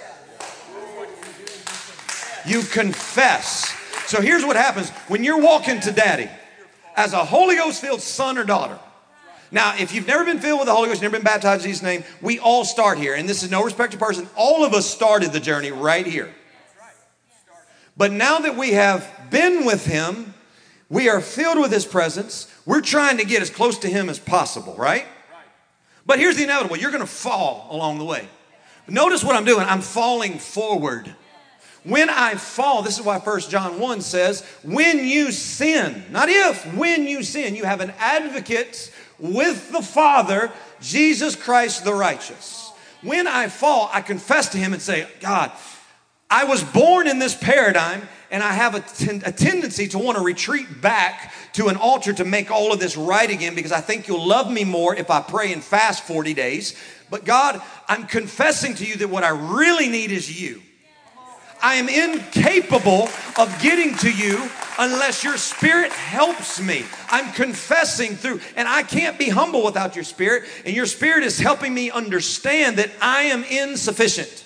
[2.47, 3.75] You confess.
[4.07, 6.29] So here's what happens when you're walking to daddy
[6.95, 8.79] as a Holy Ghost filled son or daughter.
[9.51, 11.83] Now, if you've never been filled with the Holy Ghost, never been baptized in Jesus'
[11.83, 13.15] name, we all start here.
[13.15, 14.29] And this is no respect to person.
[14.37, 16.35] All of us started the journey right here.
[17.97, 20.35] But now that we have been with Him,
[20.89, 22.53] we are filled with His presence.
[22.67, 25.07] We're trying to get as close to Him as possible, right?
[26.07, 28.29] But here's the inevitable you're going to fall along the way.
[28.89, 29.67] Notice what I'm doing.
[29.67, 31.15] I'm falling forward.
[31.85, 36.75] When I fall, this is why First John 1 says, when you sin, not if,
[36.75, 42.73] when you sin, you have an advocate with the Father, Jesus Christ the righteous.
[43.03, 45.53] When I fall, I confess to Him and say, God,
[46.31, 50.19] I was born in this paradigm and I have a, ten- a tendency to want
[50.19, 53.81] to retreat back to an altar to make all of this right again because I
[53.81, 56.75] think you'll love me more if I pray and fast 40 days.
[57.11, 60.63] But God, I'm confessing to you that what I really need is you.
[61.65, 63.09] I am incapable
[63.39, 66.85] of getting to you unless your spirit helps me.
[67.09, 71.39] I'm confessing through, and I can't be humble without your spirit, and your spirit is
[71.39, 74.45] helping me understand that I am insufficient.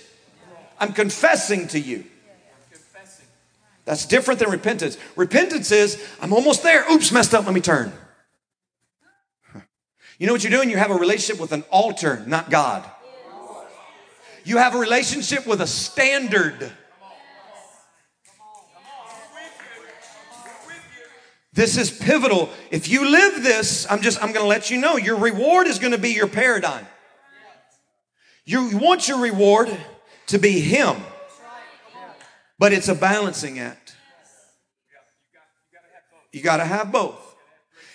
[0.79, 2.05] I'm confessing to you.
[3.85, 4.97] That's different than repentance.
[5.17, 6.89] Repentance is, I'm almost there.
[6.89, 7.47] Oops, messed up.
[7.47, 7.93] Let me turn.
[10.19, 10.71] You know what you're doing?
[10.71, 12.89] You have a relationship with an altar, not God.
[14.45, 16.71] You have a relationship with a standard.
[21.59, 22.51] This is pivotal.
[22.71, 25.81] If you live this, I'm just, I'm going to let you know your reward is
[25.81, 26.87] going to be your paradigm.
[28.45, 29.77] You want your reward
[30.29, 30.95] to be Him,
[32.61, 33.97] but it's a balancing act.
[36.33, 37.19] You got to have both.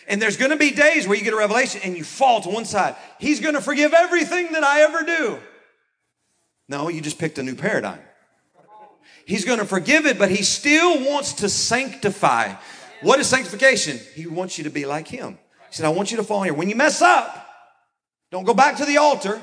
[0.10, 2.50] And there's going to be days where you get a revelation and you fall to
[2.50, 2.98] one side.
[3.18, 5.40] He's going to forgive everything that I ever do.
[6.68, 8.02] No, you just picked a new paradigm.
[9.26, 12.56] He's going to forgive it, but he still wants to sanctify.
[13.04, 14.00] What is sanctification?
[14.16, 15.38] He wants you to be like him.
[15.70, 16.54] He said, I want you to fall here.
[16.54, 17.48] When you mess up,
[18.32, 19.40] don't go back to the altar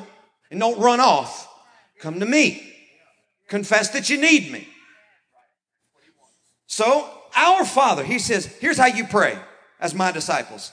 [0.50, 1.48] and don't run off.
[2.00, 2.66] Come to me.
[3.48, 4.66] Confess that you need me.
[6.66, 9.38] So, our Father, he says, here's how you pray
[9.80, 10.72] as my disciples.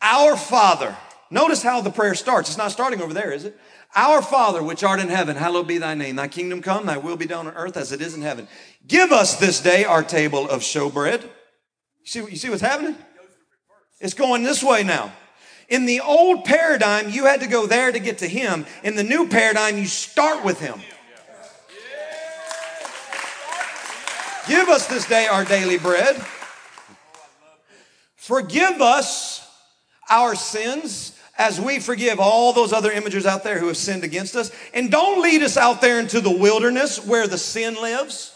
[0.00, 0.96] Our Father.
[1.30, 2.48] Notice how the prayer starts.
[2.48, 3.58] It's not starting over there, is it?
[3.96, 6.16] Our Father, which art in heaven, hallowed be thy name.
[6.16, 8.48] Thy kingdom come, thy will be done on earth as it is in heaven.
[8.86, 11.28] Give us this day our table of showbread.
[12.04, 12.96] See, you see what's happening?
[14.00, 15.12] It's going this way now.
[15.68, 18.66] In the old paradigm, you had to go there to get to him.
[18.82, 20.80] In the new paradigm, you start with him.
[24.46, 26.22] Give us this day our daily bread.
[28.16, 29.50] Forgive us
[30.10, 34.36] our sins as we forgive all those other imagers out there who have sinned against
[34.36, 34.52] us.
[34.74, 38.33] And don't lead us out there into the wilderness where the sin lives.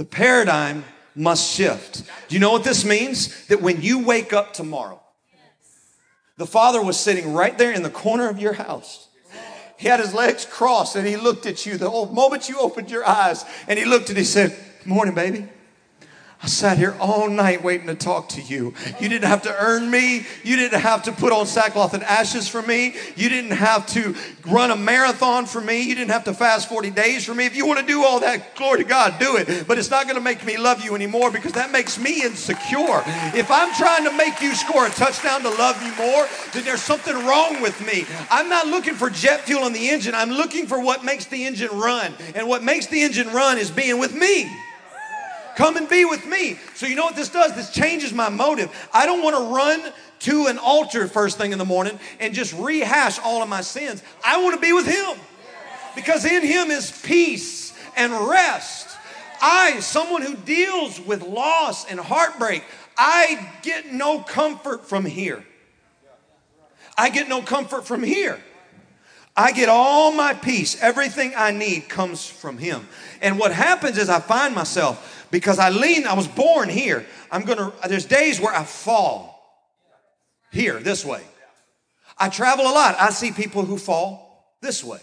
[0.00, 0.84] The paradigm
[1.14, 2.04] must shift.
[2.28, 3.46] Do you know what this means?
[3.48, 4.98] That when you wake up tomorrow,
[6.38, 9.10] the Father was sitting right there in the corner of your house
[9.80, 13.08] he had his legs crossed and he looked at you the moment you opened your
[13.08, 15.48] eyes and he looked and he said, Morning, baby.
[16.42, 18.72] I sat here all night waiting to talk to you.
[18.98, 20.24] You didn't have to earn me.
[20.42, 22.94] You didn't have to put on sackcloth and ashes for me.
[23.14, 24.14] You didn't have to
[24.46, 25.82] run a marathon for me.
[25.82, 27.44] You didn't have to fast 40 days for me.
[27.44, 29.68] If you want to do all that, glory to God, do it.
[29.68, 33.02] But it's not going to make me love you anymore because that makes me insecure.
[33.34, 36.82] If I'm trying to make you score a touchdown to love you more, then there's
[36.82, 38.06] something wrong with me.
[38.30, 40.14] I'm not looking for jet fuel in the engine.
[40.14, 42.14] I'm looking for what makes the engine run.
[42.34, 44.50] And what makes the engine run is being with me.
[45.56, 46.58] Come and be with me.
[46.74, 47.54] So, you know what this does?
[47.54, 48.70] This changes my motive.
[48.92, 52.52] I don't want to run to an altar first thing in the morning and just
[52.54, 54.02] rehash all of my sins.
[54.24, 55.18] I want to be with Him
[55.94, 58.96] because in Him is peace and rest.
[59.42, 62.62] I, someone who deals with loss and heartbreak,
[62.96, 65.44] I get no comfort from here.
[66.96, 68.38] I get no comfort from here.
[69.36, 70.82] I get all my peace.
[70.82, 72.86] Everything I need comes from Him.
[73.22, 77.06] And what happens is I find myself because I lean, I was born here.
[77.30, 79.40] I'm gonna, there's days where I fall
[80.52, 81.22] here, this way.
[82.18, 82.96] I travel a lot.
[82.98, 85.00] I see people who fall this way.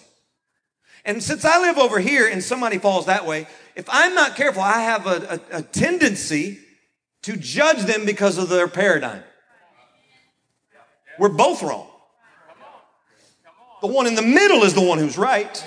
[1.05, 4.61] And since I live over here and somebody falls that way, if I'm not careful,
[4.61, 6.59] I have a, a, a tendency
[7.23, 9.23] to judge them because of their paradigm.
[11.17, 11.87] We're both wrong.
[13.81, 15.65] The one in the middle is the one who's right.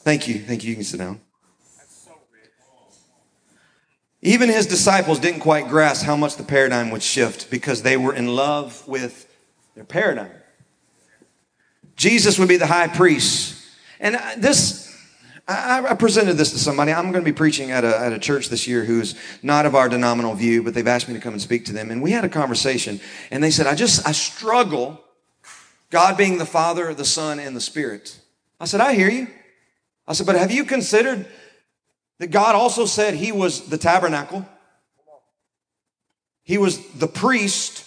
[0.00, 0.38] Thank you.
[0.38, 0.70] Thank you.
[0.70, 1.20] You can sit down.
[4.22, 8.14] Even his disciples didn't quite grasp how much the paradigm would shift because they were
[8.14, 9.32] in love with
[9.74, 10.32] their paradigm.
[11.94, 13.56] Jesus would be the high priest.
[14.00, 14.96] And this,
[15.46, 16.92] I, presented this to somebody.
[16.92, 19.74] I'm going to be preaching at a, at a church this year who's not of
[19.74, 21.90] our denominational view, but they've asked me to come and speak to them.
[21.90, 23.00] And we had a conversation,
[23.30, 25.02] and they said, I just, I struggle,
[25.90, 28.20] God being the Father, the Son, and the Spirit.
[28.60, 29.28] I said, I hear you.
[30.06, 31.26] I said, but have you considered
[32.18, 34.46] that God also said he was the tabernacle,
[36.42, 37.84] he was the priest,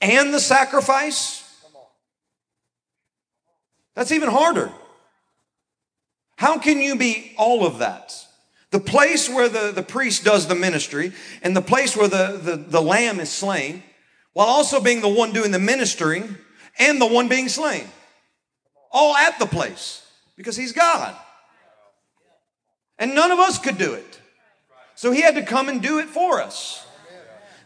[0.00, 1.42] and the sacrifice.
[3.94, 4.70] That's even harder.
[6.36, 8.14] How can you be all of that?
[8.70, 12.56] The place where the, the priest does the ministry and the place where the, the,
[12.56, 13.82] the lamb is slain,
[14.34, 16.36] while also being the one doing the ministering
[16.78, 17.84] and the one being slain.
[18.92, 21.16] All at the place because he's God.
[22.98, 24.20] And none of us could do it.
[24.94, 26.85] So he had to come and do it for us.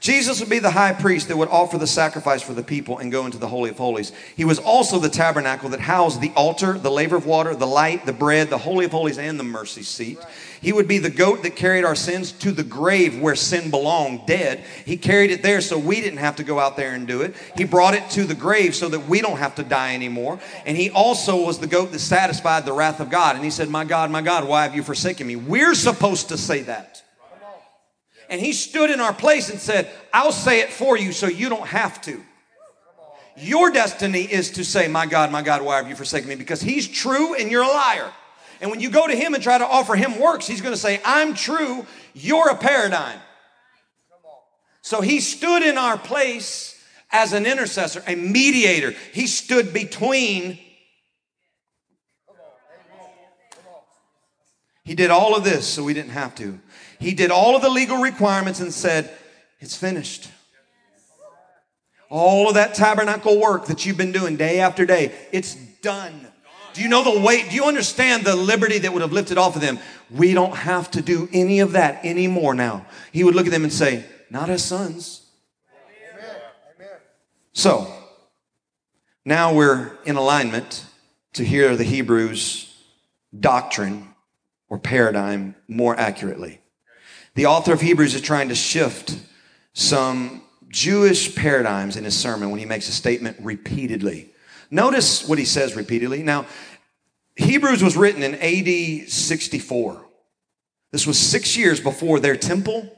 [0.00, 3.12] Jesus would be the high priest that would offer the sacrifice for the people and
[3.12, 4.12] go into the Holy of Holies.
[4.34, 8.06] He was also the tabernacle that housed the altar, the laver of water, the light,
[8.06, 10.18] the bread, the Holy of Holies, and the mercy seat.
[10.62, 14.26] He would be the goat that carried our sins to the grave where sin belonged,
[14.26, 14.64] dead.
[14.86, 17.34] He carried it there so we didn't have to go out there and do it.
[17.54, 20.40] He brought it to the grave so that we don't have to die anymore.
[20.64, 23.36] And he also was the goat that satisfied the wrath of God.
[23.36, 25.36] And he said, My God, my God, why have you forsaken me?
[25.36, 26.89] We're supposed to say that.
[28.30, 31.48] And he stood in our place and said, I'll say it for you so you
[31.48, 32.22] don't have to.
[33.36, 36.36] Your destiny is to say, My God, my God, why have you forsaken me?
[36.36, 38.10] Because he's true and you're a liar.
[38.60, 40.80] And when you go to him and try to offer him works, he's going to
[40.80, 43.18] say, I'm true, you're a paradigm.
[44.82, 48.94] So he stood in our place as an intercessor, a mediator.
[49.12, 50.58] He stood between
[54.90, 56.58] He did all of this so we didn't have to.
[57.00, 59.10] He did all of the legal requirements and said,
[59.58, 60.30] It's finished.
[62.10, 66.26] All of that tabernacle work that you've been doing day after day, it's done.
[66.74, 67.48] Do you know the weight?
[67.50, 69.78] Do you understand the liberty that would have lifted off of them?
[70.10, 72.86] We don't have to do any of that anymore now.
[73.12, 75.26] He would look at them and say, Not as sons.
[77.52, 77.92] So,
[79.24, 80.84] now we're in alignment
[81.32, 82.72] to hear the Hebrews'
[83.38, 84.14] doctrine
[84.68, 86.59] or paradigm more accurately.
[87.40, 89.16] The author of Hebrews is trying to shift
[89.72, 94.28] some Jewish paradigms in his sermon when he makes a statement repeatedly.
[94.70, 96.22] Notice what he says repeatedly.
[96.22, 96.44] Now,
[97.36, 100.06] Hebrews was written in AD 64.
[100.92, 102.94] This was six years before their temple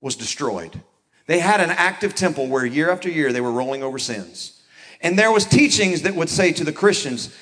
[0.00, 0.82] was destroyed.
[1.28, 4.64] They had an active temple where year after year they were rolling over sins.
[5.00, 7.32] And there was teachings that would say to the Christians,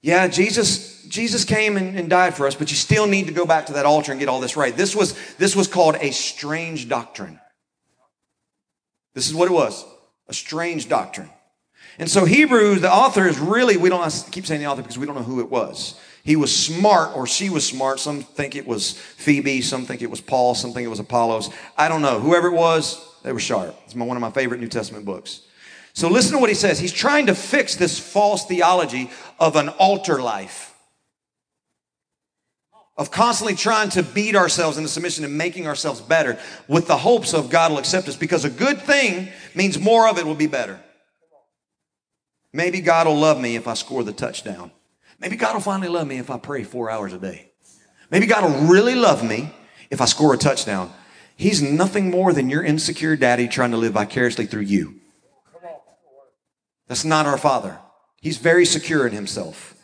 [0.00, 3.44] yeah, Jesus, Jesus came and, and died for us, but you still need to go
[3.44, 4.76] back to that altar and get all this right.
[4.76, 7.40] This was, this was called a strange doctrine.
[9.14, 9.84] This is what it was
[10.28, 11.30] a strange doctrine.
[11.98, 14.98] And so Hebrews, the author is really, we don't I keep saying the author because
[14.98, 15.98] we don't know who it was.
[16.22, 17.98] He was smart or she was smart.
[17.98, 21.50] Some think it was Phoebe, some think it was Paul, some think it was Apollos.
[21.76, 22.20] I don't know.
[22.20, 23.74] Whoever it was, they were sharp.
[23.86, 25.40] It's my, one of my favorite New Testament books.
[25.98, 26.78] So listen to what he says.
[26.78, 30.72] He's trying to fix this false theology of an altar life.
[32.96, 36.38] Of constantly trying to beat ourselves into submission and making ourselves better
[36.68, 40.18] with the hopes of God will accept us because a good thing means more of
[40.18, 40.78] it will be better.
[42.52, 44.70] Maybe God will love me if I score the touchdown.
[45.18, 47.50] Maybe God will finally love me if I pray four hours a day.
[48.08, 49.50] Maybe God will really love me
[49.90, 50.92] if I score a touchdown.
[51.36, 55.00] He's nothing more than your insecure daddy trying to live vicariously through you.
[56.88, 57.78] That's not our Father.
[58.20, 59.74] He's very secure in himself.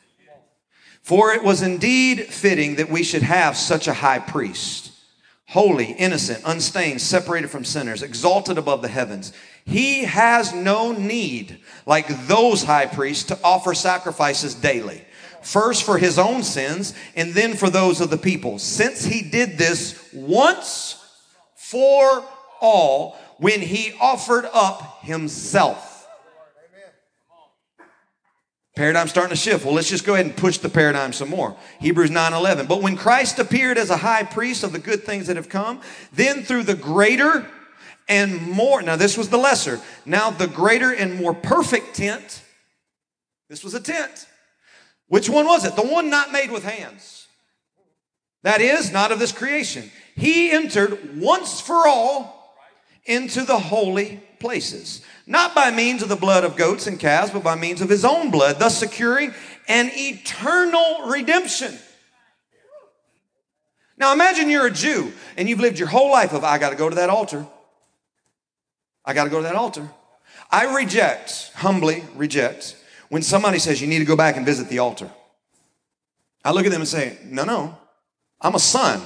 [1.02, 4.90] For it was indeed fitting that we should have such a high priest,
[5.48, 9.34] holy, innocent, unstained, separated from sinners, exalted above the heavens.
[9.66, 15.04] He has no need, like those high priests, to offer sacrifices daily.
[15.42, 18.58] First for his own sins, and then for those of the people.
[18.58, 20.98] Since he did this once
[21.54, 22.24] for
[22.62, 25.93] all when he offered up himself
[28.74, 29.64] Paradigm starting to shift.
[29.64, 31.56] Well, let's just go ahead and push the paradigm some more.
[31.80, 32.66] Hebrews 9 11.
[32.66, 35.80] But when Christ appeared as a high priest of the good things that have come,
[36.12, 37.46] then through the greater
[38.08, 42.42] and more, now this was the lesser, now the greater and more perfect tent,
[43.48, 44.26] this was a tent.
[45.06, 45.76] Which one was it?
[45.76, 47.28] The one not made with hands.
[48.42, 49.90] That is, not of this creation.
[50.16, 52.56] He entered once for all
[53.06, 57.42] into the holy places not by means of the blood of goats and calves, but
[57.42, 59.32] by means of his own blood, thus securing
[59.68, 61.74] an eternal redemption.
[63.96, 66.76] Now imagine you're a Jew and you've lived your whole life of, I got to
[66.76, 67.46] go to that altar.
[69.04, 69.88] I got to go to that altar.
[70.50, 72.76] I reject, humbly reject,
[73.08, 75.10] when somebody says you need to go back and visit the altar.
[76.44, 77.78] I look at them and say, no, no,
[78.40, 79.00] I'm a son.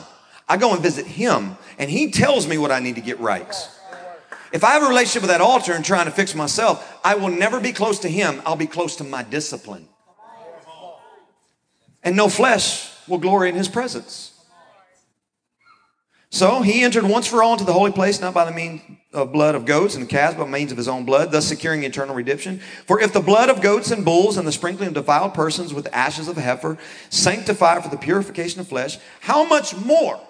[0.49, 3.55] I go and visit him and he tells me what I need to get right.
[4.53, 7.29] If I have a relationship with that altar and trying to fix myself, I will
[7.29, 8.43] never be close to Him.
[8.47, 9.89] I'll be close to my discipline.
[12.03, 14.39] And no flesh will glory in His presence.
[16.31, 18.83] So he entered once for all into the holy place, not by the means
[19.15, 21.85] of blood of goats and calves, but by means of his own blood, thus securing
[21.85, 22.61] eternal redemption.
[22.87, 25.89] For if the blood of goats and bulls and the sprinkling of defiled persons with
[25.93, 26.77] ashes of heifer
[27.09, 30.21] sanctify for the purification of flesh, how much more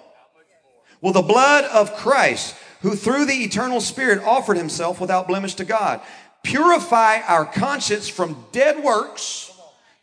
[1.01, 5.65] will the blood of Christ, who through the eternal Spirit offered himself without blemish to
[5.65, 6.01] God.
[6.43, 9.53] Purify our conscience from dead works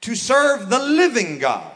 [0.02, 1.72] to serve the living God.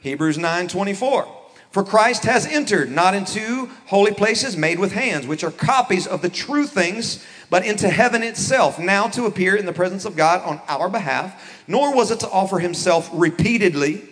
[0.00, 1.36] Hebrews 9 24.
[1.70, 6.20] For Christ has entered not into holy places made with hands, which are copies of
[6.20, 10.42] the true things, but into heaven itself, now to appear in the presence of God
[10.42, 11.62] on our behalf.
[11.68, 14.02] Nor was it to offer himself repeatedly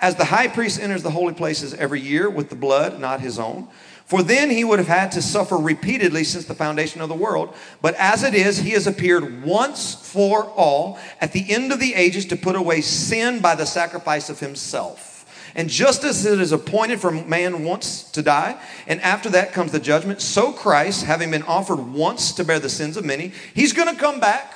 [0.00, 3.38] as the high priest enters the holy places every year with the blood, not his
[3.38, 3.68] own.
[4.06, 7.54] For then he would have had to suffer repeatedly since the foundation of the world.
[7.82, 11.94] But as it is, he has appeared once for all at the end of the
[11.94, 15.50] ages to put away sin by the sacrifice of himself.
[15.54, 19.72] And just as it is appointed for man once to die, and after that comes
[19.72, 23.74] the judgment, so Christ, having been offered once to bear the sins of many, he's
[23.74, 24.54] going to come back.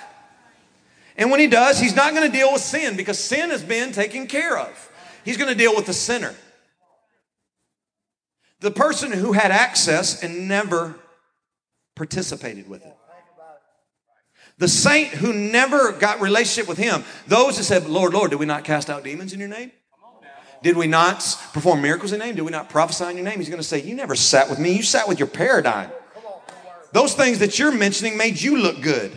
[1.17, 3.93] And when he does, he's not going to deal with sin because sin has been
[3.93, 4.92] taken care of.
[5.25, 6.35] He's going to deal with the sinner.
[8.61, 10.95] The person who had access and never
[11.97, 12.97] participated with it.
[14.59, 17.05] The saint who never got relationship with him.
[17.27, 19.73] Those that said, Lord, Lord, did we not cast out demons in your name?
[20.63, 21.19] Did we not
[21.53, 22.37] perform miracles in your name?
[22.37, 23.39] Did we not prophesy in your name?
[23.39, 24.73] He's going to say, You never sat with me.
[24.73, 25.91] You sat with your paradigm.
[26.93, 29.13] Those things that you're mentioning made you look good.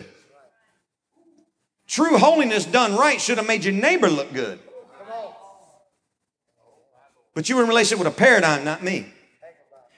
[1.86, 4.58] True holiness done right should have made your neighbor look good.
[7.36, 9.12] But you were in relationship with a paradigm, not me.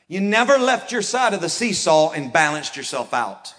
[0.09, 3.55] You never left your side of the seesaw and balanced yourself out.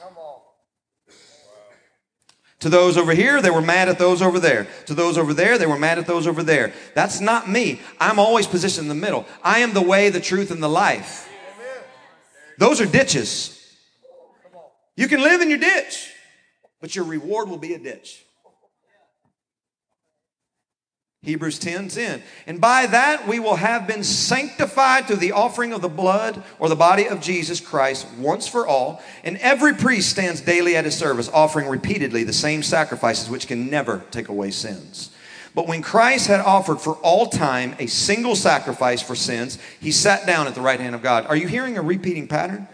[2.60, 4.68] To those over here, they were mad at those over there.
[4.88, 6.74] To those over there, they were mad at those over there.
[6.94, 7.80] That's not me.
[8.02, 9.26] I'm always positioned in the middle.
[9.42, 11.30] I am the way, the truth, and the life.
[12.58, 13.56] Those are ditches.
[14.98, 16.12] You can live in your ditch,
[16.82, 18.26] but your reward will be a ditch.
[21.22, 22.24] Hebrews 10 10.
[22.48, 26.70] And by that we will have been sanctified through the offering of the blood or
[26.70, 29.02] the body of Jesus Christ once for all.
[29.26, 33.70] And every priest stands daily at his service, offering repeatedly the same sacrifices which can
[33.70, 35.12] never take away sins.
[35.54, 40.26] But when Christ had offered for all time a single sacrifice for sins, he sat
[40.26, 41.26] down at the right hand of God.
[41.26, 42.66] Are you hearing a repeating pattern?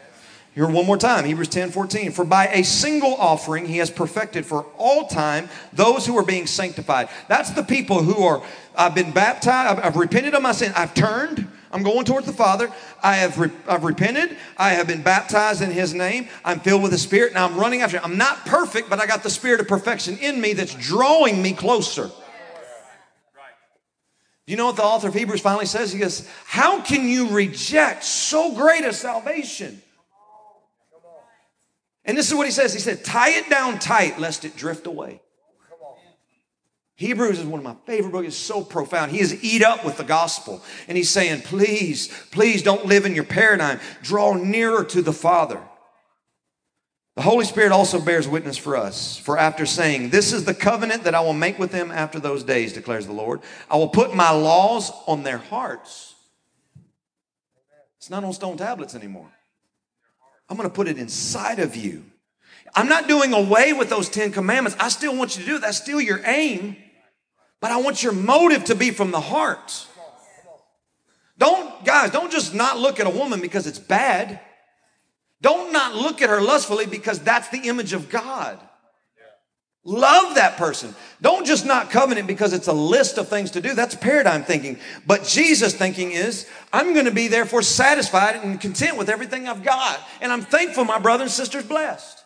[0.55, 2.13] Here one more time, Hebrews 10 14.
[2.13, 6.47] For by a single offering he has perfected for all time those who are being
[6.47, 7.09] sanctified.
[7.27, 8.41] That's the people who are,
[8.73, 12.31] I've been baptized, I've, I've repented of my sin, I've turned, I'm going towards the
[12.31, 12.71] Father.
[13.03, 14.37] I have re- I've repented.
[14.57, 16.29] I have been baptized in His name.
[16.45, 17.33] I'm filled with the Spirit.
[17.33, 18.05] Now I'm running after Him.
[18.05, 21.51] I'm not perfect, but I got the Spirit of perfection in me that's drawing me
[21.51, 22.07] closer.
[22.07, 25.91] Do you know what the author of Hebrews finally says?
[25.91, 29.81] He goes, How can you reject so great a salvation?
[32.05, 32.73] And this is what he says.
[32.73, 35.21] He said, tie it down tight lest it drift away.
[36.97, 38.27] Hebrews is one of my favorite books.
[38.27, 39.11] It's so profound.
[39.11, 40.63] He is eat up with the gospel.
[40.87, 43.81] And he's saying, please, please don't live in your paradigm.
[44.01, 45.59] Draw nearer to the Father.
[47.15, 49.17] The Holy Spirit also bears witness for us.
[49.17, 52.43] For after saying, This is the covenant that I will make with them after those
[52.43, 56.13] days, declares the Lord, I will put my laws on their hearts.
[57.97, 59.31] It's not on stone tablets anymore.
[60.49, 62.03] I'm going to put it inside of you.
[62.75, 64.77] I'm not doing away with those 10 commandments.
[64.79, 65.61] I still want you to do it.
[65.61, 66.75] That's still your aim.
[67.61, 69.87] But I want your motive to be from the heart.
[71.37, 74.39] Don't, guys, don't just not look at a woman because it's bad.
[75.41, 78.59] Don't not look at her lustfully because that's the image of God.
[79.87, 80.95] Love that person.
[81.21, 83.75] Don't just not covenant because it's a list of things to do.
[83.75, 84.79] That's paradigm thinking.
[85.05, 89.63] But Jesus thinking is, I'm going to be therefore satisfied and content with everything I've
[89.63, 89.99] got.
[90.21, 92.23] And I'm thankful my brother and sister's blessed.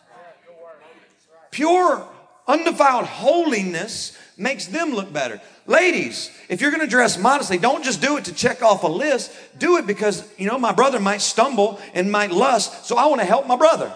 [1.50, 2.08] Pure,
[2.48, 5.38] undefiled holiness makes them look better.
[5.66, 8.88] Ladies, if you're going to dress modestly, don't just do it to check off a
[8.88, 9.32] list.
[9.58, 13.20] Do it because, you know, my brother might stumble and might lust, so I want
[13.20, 13.92] to help my brother.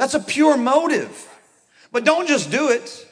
[0.00, 1.28] That's a pure motive.
[1.92, 3.06] But don't just do it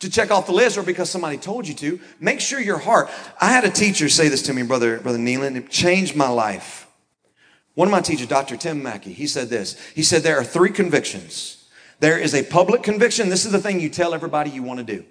[0.00, 2.00] to check off the list or because somebody told you to.
[2.18, 3.08] Make sure your heart.
[3.40, 5.54] I had a teacher say this to me, brother, brother Neelan.
[5.54, 6.88] It changed my life.
[7.74, 8.56] One of my teachers, Dr.
[8.56, 9.80] Tim Mackey, he said this.
[9.94, 11.68] He said there are three convictions.
[12.00, 13.28] There is a public conviction.
[13.28, 15.04] This is the thing you tell everybody you want to do.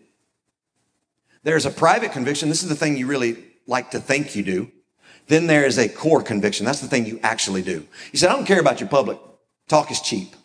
[1.43, 2.49] There's a private conviction.
[2.49, 4.71] This is the thing you really like to think you do.
[5.27, 6.65] Then there is a core conviction.
[6.65, 7.87] That's the thing you actually do.
[8.11, 9.19] He said, I don't care about your public.
[9.69, 10.35] Talk is cheap.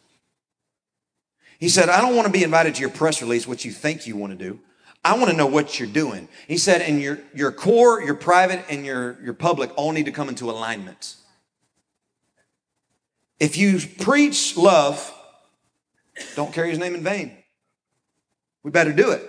[1.61, 4.07] He said, I don't want to be invited to your press release, what you think
[4.07, 4.59] you want to do.
[5.05, 6.29] I want to know what you're doing.
[6.49, 10.13] He said, and your, your core, your private, and your, your public all need to
[10.13, 11.17] come into alignment.
[13.39, 15.15] If you preach love,
[16.35, 17.37] don't carry his name in vain.
[18.63, 19.23] We better do it.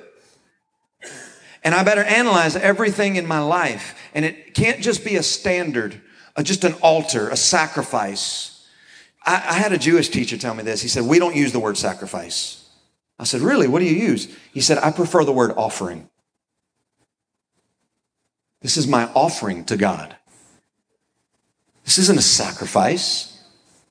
[1.63, 3.97] And I better analyze everything in my life.
[4.13, 6.01] And it can't just be a standard,
[6.35, 8.60] uh, just an altar, a sacrifice.
[9.23, 10.81] I, I had a Jewish teacher tell me this.
[10.81, 12.69] He said, We don't use the word sacrifice.
[13.19, 13.67] I said, Really?
[13.67, 14.35] What do you use?
[14.53, 16.09] He said, I prefer the word offering.
[18.61, 20.15] This is my offering to God.
[21.83, 23.43] This isn't a sacrifice.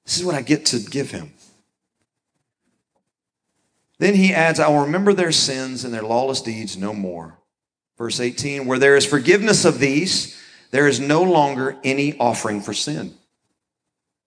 [0.05, 1.33] This is what I get to give him.
[3.99, 7.39] Then he adds, I will remember their sins and their lawless deeds no more.
[7.99, 12.73] Verse 18, where there is forgiveness of these, there is no longer any offering for
[12.73, 13.15] sin.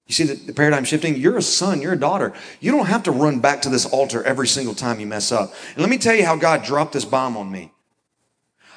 [0.08, 1.16] You see the, the, paradigm shifting?
[1.16, 2.34] You're a son, you're a daughter.
[2.60, 5.54] You don't have to run back to this altar every single time you mess up.
[5.74, 7.72] And let me tell you how God dropped this bomb on me.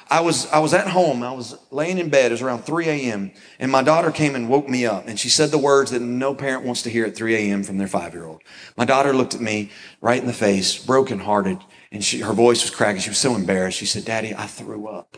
[0.09, 2.87] I was, I was at home, I was laying in bed, it was around 3
[2.87, 6.01] a.m., and my daughter came and woke me up, and she said the words that
[6.01, 7.61] no parent wants to hear at 3 a.m.
[7.61, 8.41] from their five year old.
[8.77, 9.69] My daughter looked at me
[9.99, 11.59] right in the face, brokenhearted,
[11.91, 13.01] and she, her voice was cracking.
[13.01, 13.77] She was so embarrassed.
[13.77, 15.17] She said, Daddy, I threw up.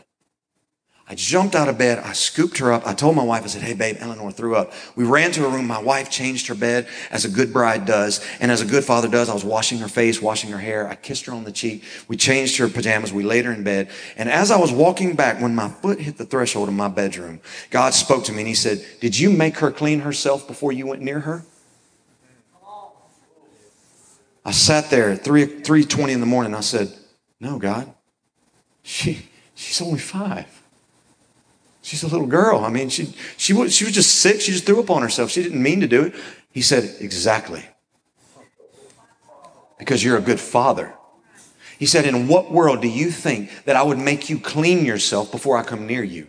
[1.10, 1.98] I jumped out of bed.
[1.98, 2.86] I scooped her up.
[2.86, 4.72] I told my wife, I said, Hey, babe, Eleanor threw up.
[4.94, 5.66] We ran to her room.
[5.66, 8.24] My wife changed her bed as a good bride does.
[8.38, 10.88] And as a good father does, I was washing her face, washing her hair.
[10.88, 11.82] I kissed her on the cheek.
[12.06, 13.12] We changed her pajamas.
[13.12, 13.90] We laid her in bed.
[14.16, 17.40] And as I was walking back, when my foot hit the threshold of my bedroom,
[17.70, 20.86] God spoke to me and He said, Did you make her clean herself before you
[20.86, 21.42] went near her?
[24.44, 26.54] I sat there at 3, 3.20 in the morning.
[26.54, 26.96] I said,
[27.40, 27.92] No, God.
[28.84, 30.59] She, she's only five.
[31.90, 32.64] She's a little girl.
[32.64, 34.40] I mean, she, she, was, she was just sick.
[34.40, 35.32] She just threw up on herself.
[35.32, 36.14] She didn't mean to do it.
[36.52, 37.64] He said, Exactly.
[39.76, 40.94] Because you're a good father.
[41.80, 45.32] He said, In what world do you think that I would make you clean yourself
[45.32, 46.28] before I come near you?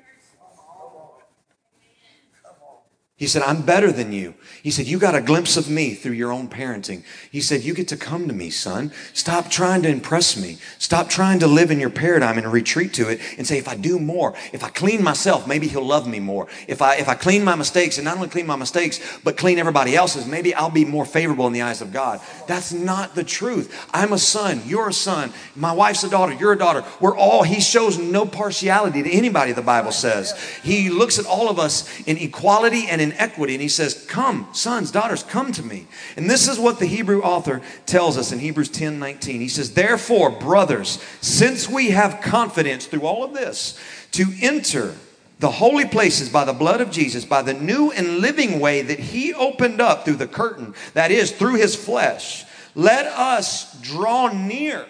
[3.22, 4.34] He said, I'm better than you.
[4.64, 7.04] He said, You got a glimpse of me through your own parenting.
[7.32, 8.92] He said, You get to come to me, son.
[9.14, 10.58] Stop trying to impress me.
[10.80, 13.76] Stop trying to live in your paradigm and retreat to it and say, If I
[13.76, 16.48] do more, if I clean myself, maybe he'll love me more.
[16.68, 19.60] If I, if I clean my mistakes and not only clean my mistakes, but clean
[19.60, 22.22] everybody else's, maybe I'll be more favorable in the eyes of God.
[22.48, 23.88] That's not the truth.
[23.94, 24.64] I'm a son.
[24.66, 25.32] You're a son.
[25.56, 26.34] My wife's a daughter.
[26.34, 26.84] You're a daughter.
[27.00, 30.34] We're all, he shows no partiality to anybody, the Bible says.
[30.64, 33.54] He looks at all of us in equality and in equity.
[33.54, 35.88] And he says, Come, sons, daughters, come to me.
[36.16, 39.42] And this is what the Hebrew author tells us in Hebrews 10 19.
[39.42, 43.80] He says, Therefore, brothers, since we have confidence through all of this
[44.12, 44.96] to enter
[45.40, 49.00] the holy places by the blood of Jesus, by the new and living way that
[49.00, 52.46] he opened up through the curtain, that is, through his flesh,
[52.76, 54.86] let us draw near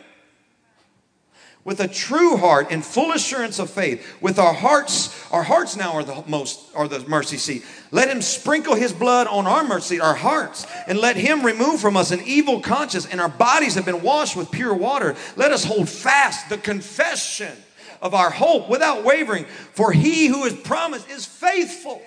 [1.63, 5.93] with a true heart and full assurance of faith with our hearts our hearts now
[5.93, 7.63] are the most are the mercy seat.
[7.91, 11.95] Let him sprinkle his blood on our mercy our hearts and let him remove from
[11.95, 15.15] us an evil conscience and our bodies have been washed with pure water.
[15.35, 17.55] Let us hold fast the confession
[18.01, 22.01] of our hope without wavering for he who is promised is faithful.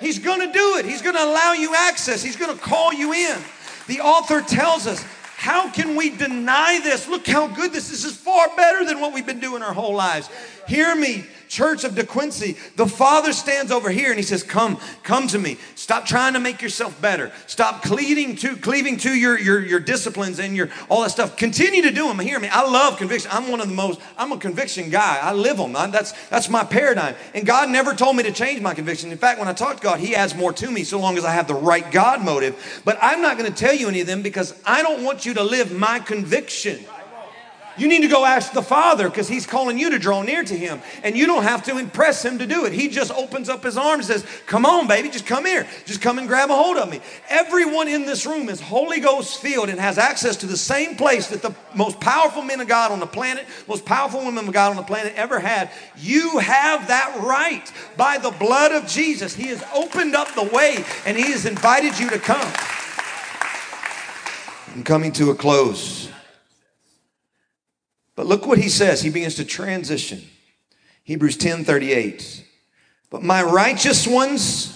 [0.00, 0.84] He's going to do it.
[0.84, 2.22] He's going to allow you access.
[2.22, 3.38] He's going to call you in.
[3.86, 5.04] The author tells us
[5.46, 7.06] how can we deny this?
[7.06, 8.02] Look how good this is.
[8.02, 10.28] This is far better than what we've been doing our whole lives.
[10.66, 14.78] Hear me church of De DeQuincy, the Father stands over here and he says, Come,
[15.02, 15.58] come to me.
[15.74, 17.32] Stop trying to make yourself better.
[17.46, 21.36] Stop cleaving to cleaving to your, your, your disciplines and your all that stuff.
[21.36, 22.18] Continue to do them.
[22.18, 22.48] Hear me.
[22.48, 23.30] I love conviction.
[23.32, 25.18] I'm one of the most, I'm a conviction guy.
[25.20, 25.76] I live them.
[25.76, 27.14] I, that's that's my paradigm.
[27.34, 29.12] And God never told me to change my conviction.
[29.12, 31.24] In fact, when I talk to God, He adds more to me so long as
[31.24, 32.82] I have the right God motive.
[32.84, 35.34] But I'm not going to tell you any of them because I don't want you
[35.34, 36.84] to live my conviction.
[37.78, 40.56] You need to go ask the Father because He's calling you to draw near to
[40.56, 40.80] Him.
[41.02, 42.72] And you don't have to impress Him to do it.
[42.72, 45.66] He just opens up His arms and says, Come on, baby, just come here.
[45.84, 47.00] Just come and grab a hold of me.
[47.28, 51.28] Everyone in this room is Holy Ghost filled and has access to the same place
[51.28, 54.70] that the most powerful men of God on the planet, most powerful women of God
[54.70, 55.70] on the planet ever had.
[55.96, 59.34] You have that right by the blood of Jesus.
[59.34, 62.52] He has opened up the way and He has invited you to come.
[64.74, 66.10] I'm coming to a close.
[68.16, 69.02] But look what he says.
[69.02, 70.22] He begins to transition.
[71.04, 72.44] Hebrews 10 38.
[73.10, 74.72] But my righteous ones,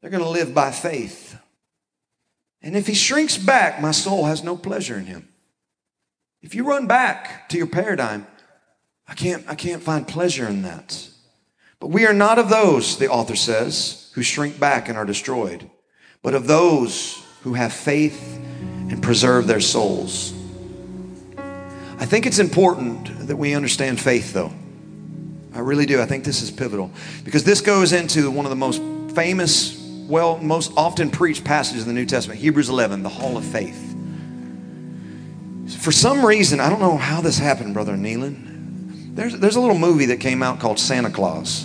[0.00, 1.38] they're going to live by faith.
[2.60, 5.28] And if he shrinks back, my soul has no pleasure in him.
[6.42, 8.26] If you run back to your paradigm,
[9.06, 11.08] I can't, I can't find pleasure in that.
[11.78, 15.70] But we are not of those, the author says, who shrink back and are destroyed,
[16.22, 18.38] but of those who have faith
[18.88, 20.32] and preserve their souls.
[22.04, 24.52] I think it's important that we understand faith, though.
[25.54, 26.02] I really do.
[26.02, 26.90] I think this is pivotal
[27.24, 28.82] because this goes into one of the most
[29.14, 33.44] famous, well, most often preached passages in the New Testament, Hebrews 11, the Hall of
[33.46, 33.96] Faith.
[35.78, 39.14] For some reason, I don't know how this happened, Brother Neelan.
[39.14, 41.64] There's, there's a little movie that came out called Santa Claus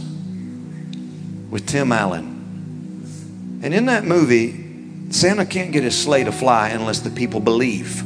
[1.50, 3.60] with Tim Allen.
[3.62, 8.06] And in that movie, Santa can't get his sleigh to fly unless the people believe.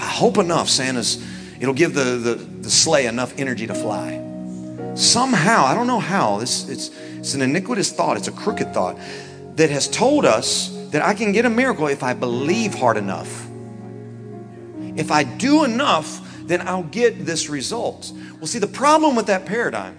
[0.00, 1.22] I hope enough, Santa's,
[1.60, 4.26] it'll give the, the, the sleigh enough energy to fly.
[4.94, 8.98] Somehow, I don't know how, this, it's, it's an iniquitous thought, it's a crooked thought
[9.56, 13.46] that has told us that I can get a miracle if I believe hard enough.
[14.96, 18.10] If I do enough, then I'll get this result.
[18.38, 19.98] Well, see, the problem with that paradigm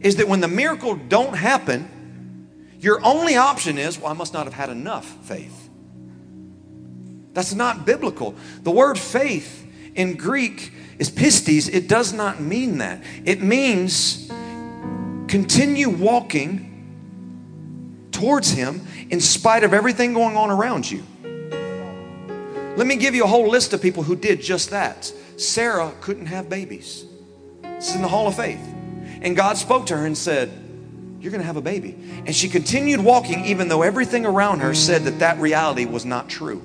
[0.00, 2.48] is that when the miracle don't happen,
[2.78, 5.59] your only option is, well, I must not have had enough faith.
[7.32, 8.34] That's not biblical.
[8.62, 11.72] The word faith in Greek is pistis.
[11.72, 13.02] It does not mean that.
[13.24, 14.30] It means
[15.28, 16.66] continue walking
[18.10, 21.02] towards Him in spite of everything going on around you.
[22.76, 25.12] Let me give you a whole list of people who did just that.
[25.36, 27.04] Sarah couldn't have babies.
[27.62, 28.60] This is in the Hall of Faith.
[29.22, 30.50] And God spoke to her and said,
[31.20, 31.96] You're going to have a baby.
[32.26, 36.28] And she continued walking, even though everything around her said that that reality was not
[36.28, 36.62] true.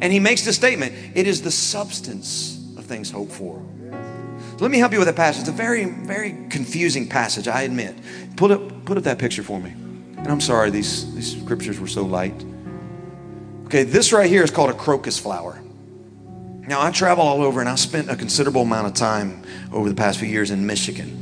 [0.00, 3.62] And he makes the statement it is the substance of things hoped for.
[3.90, 5.40] So let me help you with a passage.
[5.40, 7.96] It's a very, very confusing passage, I admit.
[8.36, 9.70] Put up, put up that picture for me.
[9.70, 12.44] And I'm sorry, these, these scriptures were so light.
[13.66, 15.62] Okay, this right here is called a crocus flower.
[16.66, 19.42] Now, I travel all over and I spent a considerable amount of time
[19.72, 21.19] over the past few years in Michigan.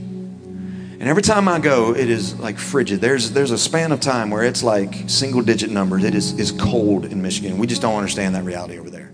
[0.98, 3.00] And every time I go, it is like frigid.
[3.00, 6.02] There's, there's a span of time where it's like single digit numbers.
[6.02, 7.58] It is, is cold in Michigan.
[7.58, 9.12] We just don't understand that reality over there.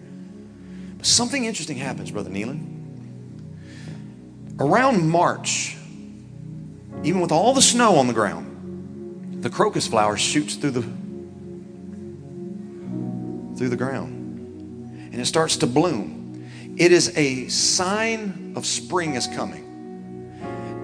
[0.97, 2.71] But something interesting happens, Brother Neelan.
[4.59, 5.77] Around March,
[7.03, 10.83] even with all the snow on the ground, the crocus flower shoots through the
[13.57, 14.25] through the ground
[15.15, 16.51] and it starts to bloom.
[16.77, 19.64] It is a sign of spring is coming.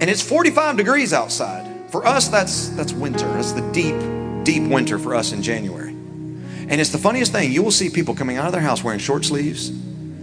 [0.01, 1.89] And it's 45 degrees outside.
[1.91, 3.27] For us, that's that's winter.
[3.33, 3.95] That's the deep,
[4.43, 5.91] deep winter for us in January.
[5.91, 7.51] And it's the funniest thing.
[7.51, 9.71] You will see people coming out of their house wearing short sleeves.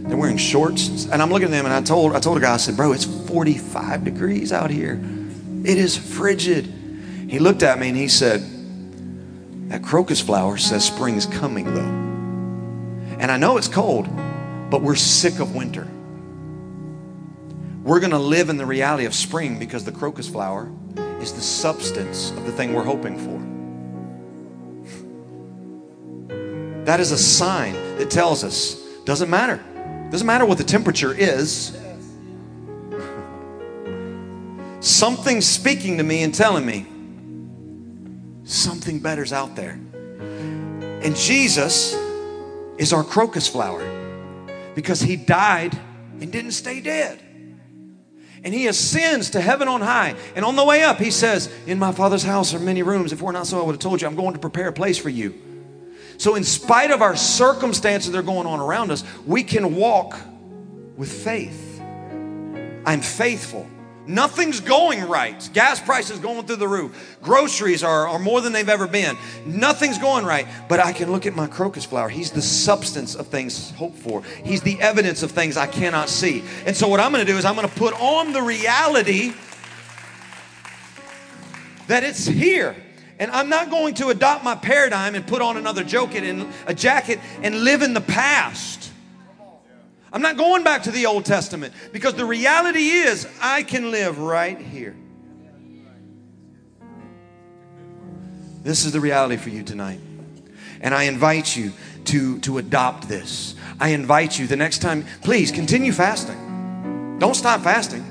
[0.02, 1.04] They're wearing shorts.
[1.06, 2.92] And I'm looking at them and I told I told a guy, I said, bro,
[2.92, 5.00] it's 45 degrees out here.
[5.64, 6.66] It is frigid.
[7.28, 8.42] He looked at me and he said,
[9.68, 13.18] That crocus flower says spring's coming though.
[13.20, 14.08] And I know it's cold,
[14.70, 15.86] but we're sick of winter.
[17.88, 20.70] We're going to live in the reality of spring because the crocus flower
[21.22, 23.38] is the substance of the thing we're hoping for.
[26.84, 28.74] That is a sign that tells us
[29.06, 29.56] doesn't matter.
[30.10, 31.78] Doesn't matter what the temperature is.
[34.80, 36.84] Something's speaking to me and telling me
[38.44, 39.80] something better's out there.
[40.20, 41.94] And Jesus
[42.76, 43.82] is our crocus flower
[44.74, 45.74] because he died
[46.20, 47.22] and didn't stay dead.
[48.48, 50.14] And he ascends to heaven on high.
[50.34, 53.12] And on the way up, he says, In my Father's house are many rooms.
[53.12, 54.96] If we're not so, I would have told you, I'm going to prepare a place
[54.96, 55.34] for you.
[56.16, 60.18] So, in spite of our circumstances that are going on around us, we can walk
[60.96, 61.78] with faith.
[62.86, 63.68] I'm faithful.
[64.08, 65.48] Nothing's going right.
[65.52, 67.18] Gas prices going through the roof.
[67.20, 69.18] Groceries are, are more than they've ever been.
[69.44, 70.48] Nothing's going right.
[70.66, 72.08] But I can look at my crocus flower.
[72.08, 74.22] He's the substance of things hoped for.
[74.44, 76.42] He's the evidence of things I cannot see.
[76.64, 79.34] And so what I'm going to do is I'm going to put on the reality
[81.88, 82.76] that it's here.
[83.18, 86.72] And I'm not going to adopt my paradigm and put on another jacket and a
[86.72, 88.87] jacket and live in the past.
[90.12, 94.18] I'm not going back to the Old Testament because the reality is I can live
[94.18, 94.96] right here.
[98.62, 100.00] This is the reality for you tonight.
[100.80, 101.72] And I invite you
[102.06, 103.54] to, to adopt this.
[103.80, 107.16] I invite you the next time, please continue fasting.
[107.18, 108.04] Don't stop fasting.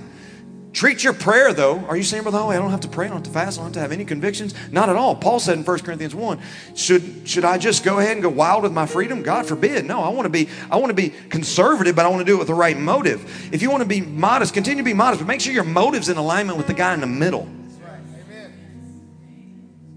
[0.77, 1.79] Treat your prayer though.
[1.87, 3.57] Are you saying, Brother Holloway, I don't have to pray, I don't have to fast,
[3.57, 4.53] I don't have to have any convictions?
[4.71, 5.15] Not at all.
[5.15, 6.39] Paul said in 1 Corinthians 1,
[6.75, 9.23] should, should I just go ahead and go wild with my freedom?
[9.23, 9.85] God forbid.
[9.85, 12.35] No, I want to be, I want to be conservative, but I want to do
[12.35, 13.51] it with the right motive.
[13.51, 16.09] If you want to be modest, continue to be modest, but make sure your motive's
[16.09, 17.49] in alignment with the guy in the middle.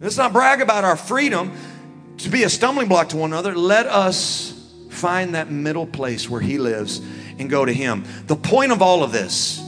[0.00, 1.52] Let's not brag about our freedom
[2.16, 3.54] to be a stumbling block to one another.
[3.54, 7.02] Let us find that middle place where he lives
[7.38, 8.06] and go to him.
[8.28, 9.59] The point of all of this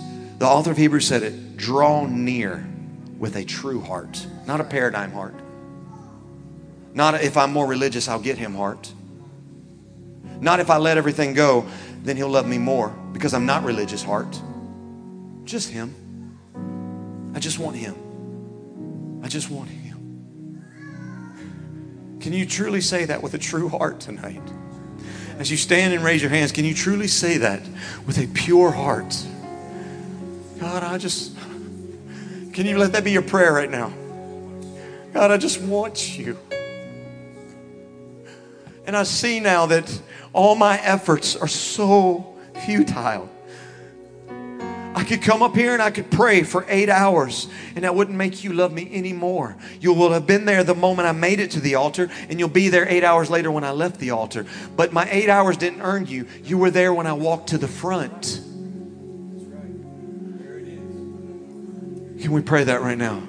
[0.42, 2.66] the author of Hebrews said it draw near
[3.16, 5.36] with a true heart, not a paradigm heart.
[6.92, 8.92] Not a, if I'm more religious, I'll get him heart.
[10.40, 11.64] Not if I let everything go,
[12.02, 14.36] then he'll love me more because I'm not religious heart.
[15.44, 15.94] Just him.
[17.36, 19.20] I just want him.
[19.22, 20.00] I just want him.
[22.18, 24.42] Can you truly say that with a true heart tonight?
[25.38, 27.62] As you stand and raise your hands, can you truly say that
[28.08, 29.14] with a pure heart?
[30.62, 31.36] God, I just,
[32.52, 33.92] can you let that be your prayer right now?
[35.12, 36.38] God, I just want you.
[38.86, 40.00] And I see now that
[40.32, 43.28] all my efforts are so futile.
[44.94, 48.16] I could come up here and I could pray for eight hours, and that wouldn't
[48.16, 49.56] make you love me anymore.
[49.80, 52.48] You will have been there the moment I made it to the altar, and you'll
[52.48, 54.46] be there eight hours later when I left the altar.
[54.76, 56.28] But my eight hours didn't earn you.
[56.44, 58.42] You were there when I walked to the front.
[62.22, 63.20] Can we pray that right now?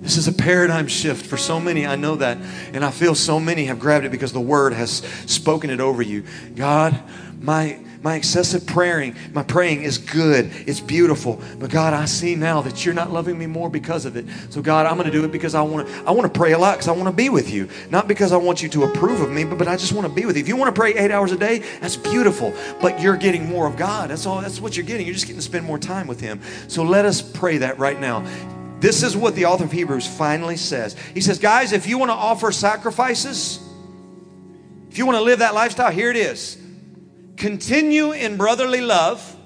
[0.00, 1.84] This is a paradigm shift for so many.
[1.84, 2.38] I know that.
[2.72, 6.00] And I feel so many have grabbed it because the word has spoken it over
[6.00, 6.22] you.
[6.54, 7.02] God,
[7.40, 10.50] my my excessive praying, my praying is good.
[10.66, 11.40] It's beautiful.
[11.58, 14.26] But God, I see now that you're not loving me more because of it.
[14.50, 16.52] So God, I'm going to do it because I want to I want to pray
[16.52, 17.66] a lot because I want to be with you.
[17.88, 20.12] Not because I want you to approve of me, but, but I just want to
[20.12, 20.42] be with you.
[20.42, 22.52] If you want to pray 8 hours a day, that's beautiful.
[22.78, 24.10] But you're getting more of God.
[24.10, 25.06] That's all that's what you're getting.
[25.06, 26.42] You're just getting to spend more time with him.
[26.68, 28.22] So let us pray that right now.
[28.80, 30.94] This is what the author of Hebrews finally says.
[31.14, 33.66] He says, Guys, if you want to offer sacrifices,
[34.90, 36.58] if you want to live that lifestyle, here it is.
[37.36, 39.36] Continue in brotherly love.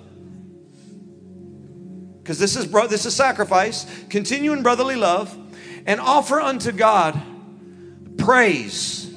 [2.22, 3.86] Because this is bro- this is sacrifice.
[4.10, 5.36] Continue in brotherly love
[5.86, 7.20] and offer unto God
[8.18, 9.10] praise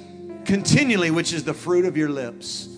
[0.45, 2.69] continually, which is the fruit of your lips.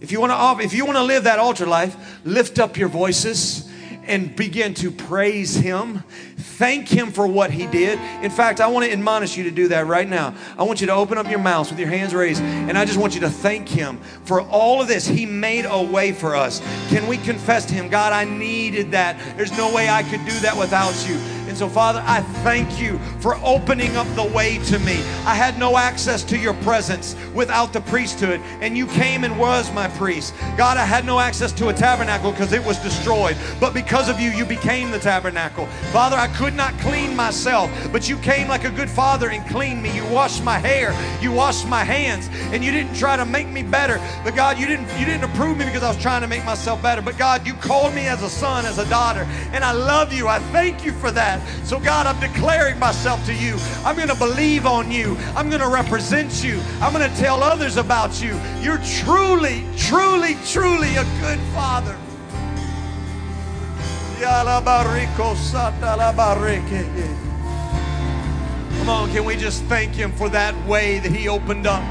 [0.00, 2.76] If you want to offer, if you want to live that altar life, lift up
[2.76, 3.68] your voices
[4.04, 6.04] and begin to praise Him.
[6.36, 7.98] Thank Him for what He did.
[8.22, 10.34] In fact, I want to admonish you to do that right now.
[10.58, 12.98] I want you to open up your mouths with your hands raised, and I just
[12.98, 15.06] want you to thank Him for all of this.
[15.06, 16.60] He made a way for us.
[16.88, 19.18] Can we confess to Him, God, I needed that.
[19.36, 21.16] There's no way I could do that without you.
[21.48, 24.96] And so, Father, I thank you for opening up the way to me.
[25.24, 29.72] I had no access to your presence without the priesthood, and you came and was
[29.72, 30.34] my priest.
[30.58, 33.36] God, I had no access to a tabernacle because it was destroyed.
[33.60, 35.66] But because of you, you became the tabernacle.
[35.92, 39.82] Father, I could not clean myself, but you came like a good father and cleaned
[39.82, 39.94] me.
[39.94, 43.62] You washed my hair, you washed my hands, and you didn't try to make me
[43.62, 44.00] better.
[44.24, 46.82] But God, you didn't you didn't approve me because I was trying to make myself
[46.82, 47.02] better.
[47.02, 50.28] But God, you called me as a son, as a daughter, and I love you.
[50.28, 51.46] I thank you for that.
[51.64, 53.56] So, God, I'm declaring myself to you.
[53.84, 55.16] I'm going to believe on you.
[55.34, 56.60] I'm going to represent you.
[56.80, 58.38] I'm going to tell others about you.
[58.60, 61.96] You're truly, truly, truly a good father.
[68.78, 71.82] Come on, can we just thank him for that way that he opened up?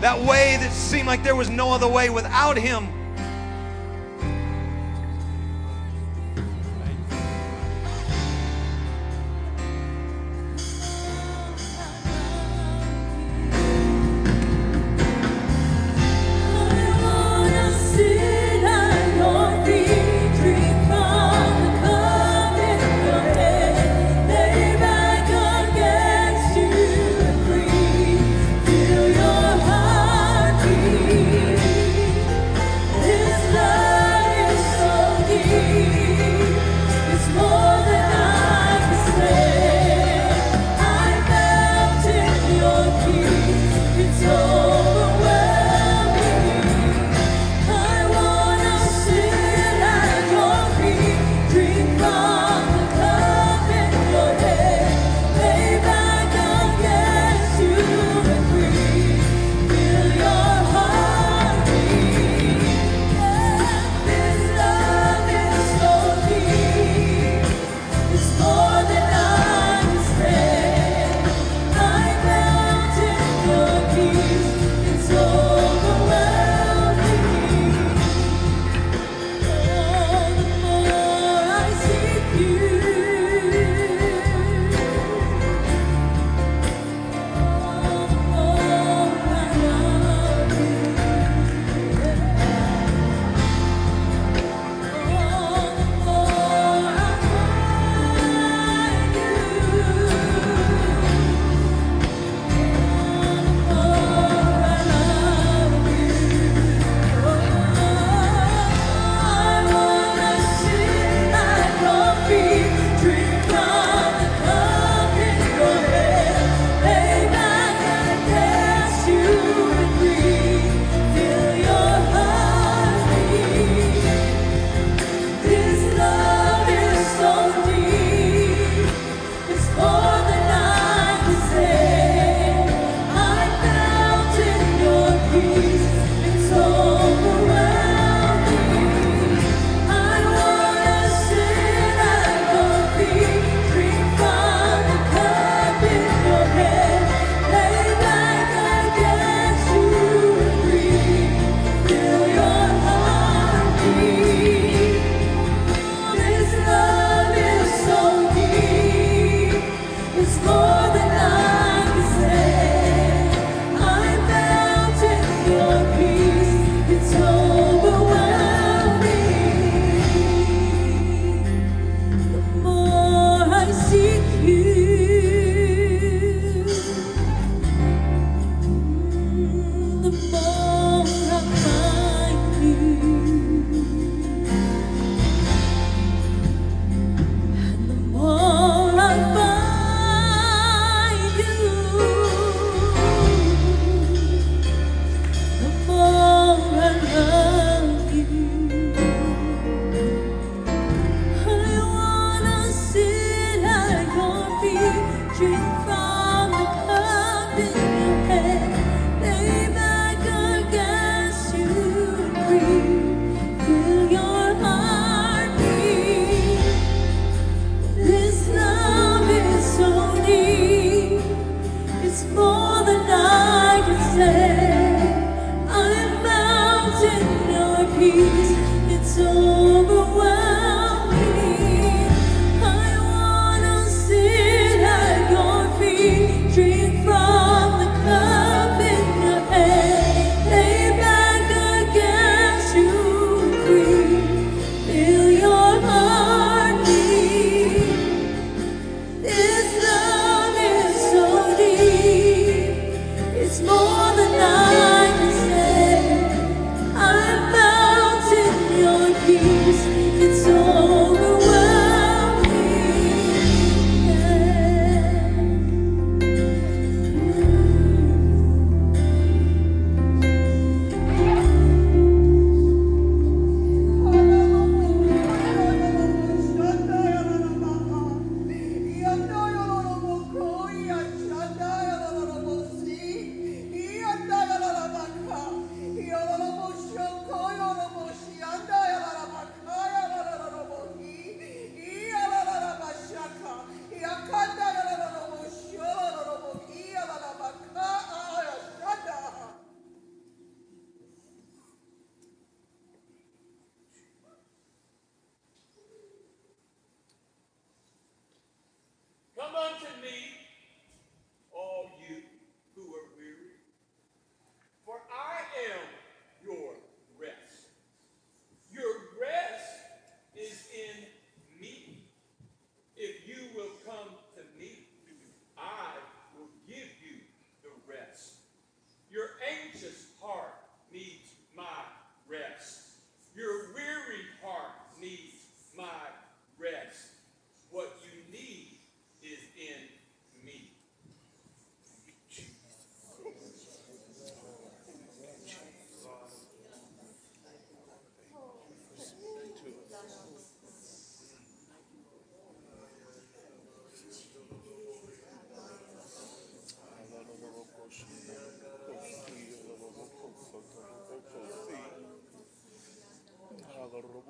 [0.00, 2.97] That way that seemed like there was no other way without him.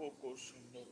[0.08, 0.87] Okosuno.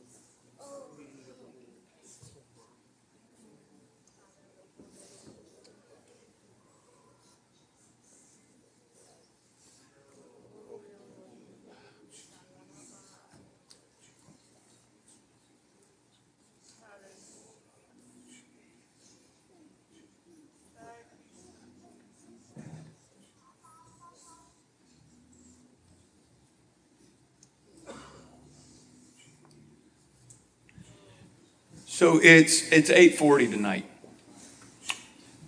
[31.97, 33.85] So it's it's 8:40 tonight.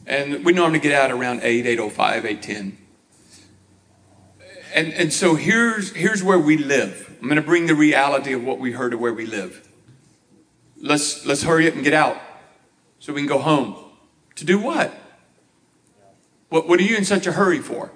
[0.08, 2.78] And we normally get out around 8, 805, 810.
[4.74, 7.16] And and so here's here's where we live.
[7.22, 9.70] I'm going to bring the reality of what we heard of where we live.
[10.76, 12.18] Let's let's hurry up and get out
[12.98, 13.76] so we can go home.
[14.38, 14.92] To do what?
[16.48, 17.92] What what are you in such a hurry for?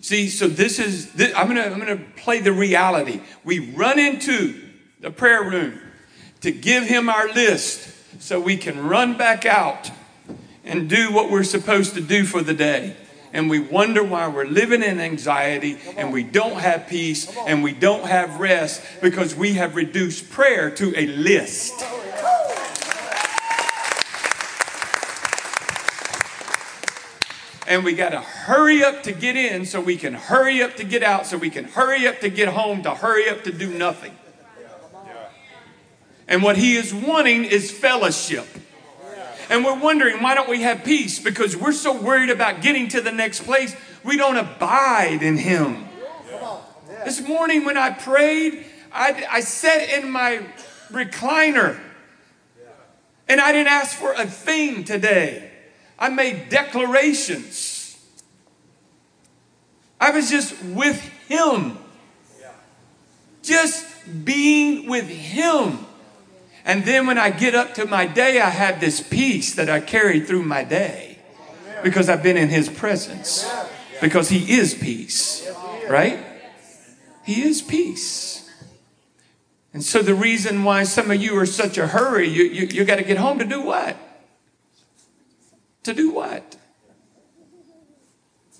[0.00, 3.20] See, so this is this, I'm to I'm going to play the reality.
[3.42, 4.62] We run into
[5.00, 5.81] the prayer room
[6.42, 7.88] to give him our list
[8.20, 9.90] so we can run back out
[10.64, 12.96] and do what we're supposed to do for the day.
[13.32, 17.72] And we wonder why we're living in anxiety and we don't have peace and we
[17.72, 21.72] don't have rest because we have reduced prayer to a list.
[27.66, 30.84] And we got to hurry up to get in so we can hurry up to
[30.84, 33.72] get out, so we can hurry up to get home, to hurry up to do
[33.72, 34.12] nothing.
[36.28, 38.46] And what he is wanting is fellowship.
[39.50, 41.18] And we're wondering, why don't we have peace?
[41.18, 45.88] Because we're so worried about getting to the next place, we don't abide in him.
[47.04, 50.46] This morning when I prayed, I, I sat in my
[50.90, 51.80] recliner
[53.28, 55.50] and I didn't ask for a thing today.
[55.98, 57.98] I made declarations.
[60.00, 61.78] I was just with him.
[63.42, 63.86] Just
[64.24, 65.86] being with him.
[66.64, 69.80] And then when I get up to my day, I have this peace that I
[69.80, 71.18] carry through my day
[71.82, 73.50] because I've been in His presence.
[74.00, 75.50] Because He is peace,
[75.88, 76.18] right?
[77.24, 78.50] He is peace.
[79.74, 82.84] And so the reason why some of you are such a hurry, you, you, you
[82.84, 83.96] got to get home to do what?
[85.84, 86.56] To do what?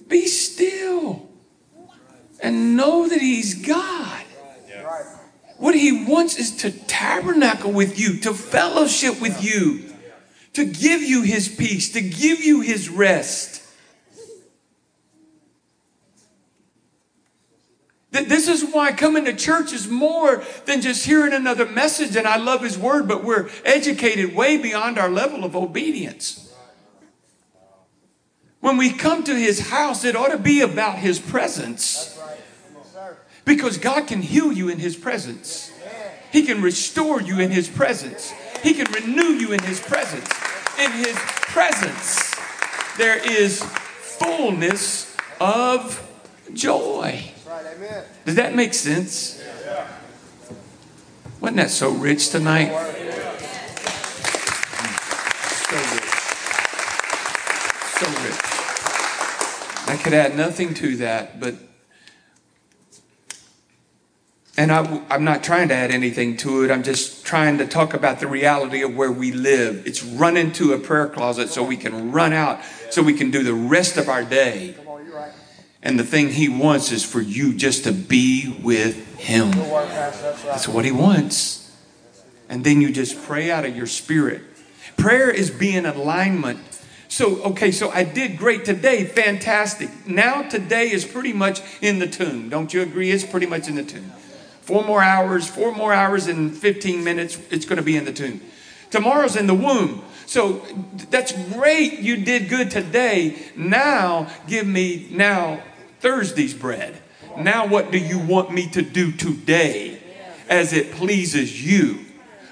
[0.09, 1.29] Be still
[2.41, 4.25] and know that He's God.
[5.63, 9.85] What he wants is to tabernacle with you, to fellowship with you,
[10.55, 13.63] to give you his peace, to give you his rest.
[18.11, 22.39] This is why coming to church is more than just hearing another message, and I
[22.39, 26.53] love his word, but we're educated way beyond our level of obedience.
[28.59, 32.21] When we come to his house, it ought to be about his presence.
[33.45, 35.73] Because God can heal you in His presence.
[36.31, 38.33] He can restore you in His presence.
[38.63, 40.29] He can renew you in His presence.
[40.79, 42.35] In His presence,
[42.97, 46.09] there is fullness of
[46.55, 47.33] joy.
[48.25, 49.43] Does that make sense?
[51.41, 52.69] Wasn't that so rich tonight?
[55.69, 56.13] So rich.
[57.99, 58.41] So rich.
[59.89, 61.57] I could add nothing to that, but
[64.57, 66.71] and I, am not trying to add anything to it.
[66.71, 69.87] I'm just trying to talk about the reality of where we live.
[69.87, 72.61] It's run into a prayer closet so we can run out,
[72.91, 74.75] so we can do the rest of our day.
[75.83, 79.51] And the thing he wants is for you just to be with him.
[79.53, 81.75] That's what he wants.
[82.49, 84.43] And then you just pray out of your spirit.
[84.99, 86.61] Prayer is being alignment.
[87.09, 89.05] So, okay, so I did great today.
[89.05, 90.07] Fantastic.
[90.07, 92.51] Now today is pretty much in the tomb.
[92.51, 93.11] Don't you agree?
[93.11, 94.13] It's pretty much in the tomb.
[94.63, 98.13] Four more hours, four more hours and 15 minutes, it's going to be in the
[98.13, 98.41] tomb.
[98.91, 100.03] Tomorrow's in the womb.
[100.27, 100.65] So
[101.11, 101.99] that's great.
[101.99, 103.37] You did good today.
[103.57, 105.63] Now give me now
[106.01, 107.01] Thursday's bread.
[107.37, 109.99] Now what do you want me to do today
[110.49, 112.05] as it pleases you?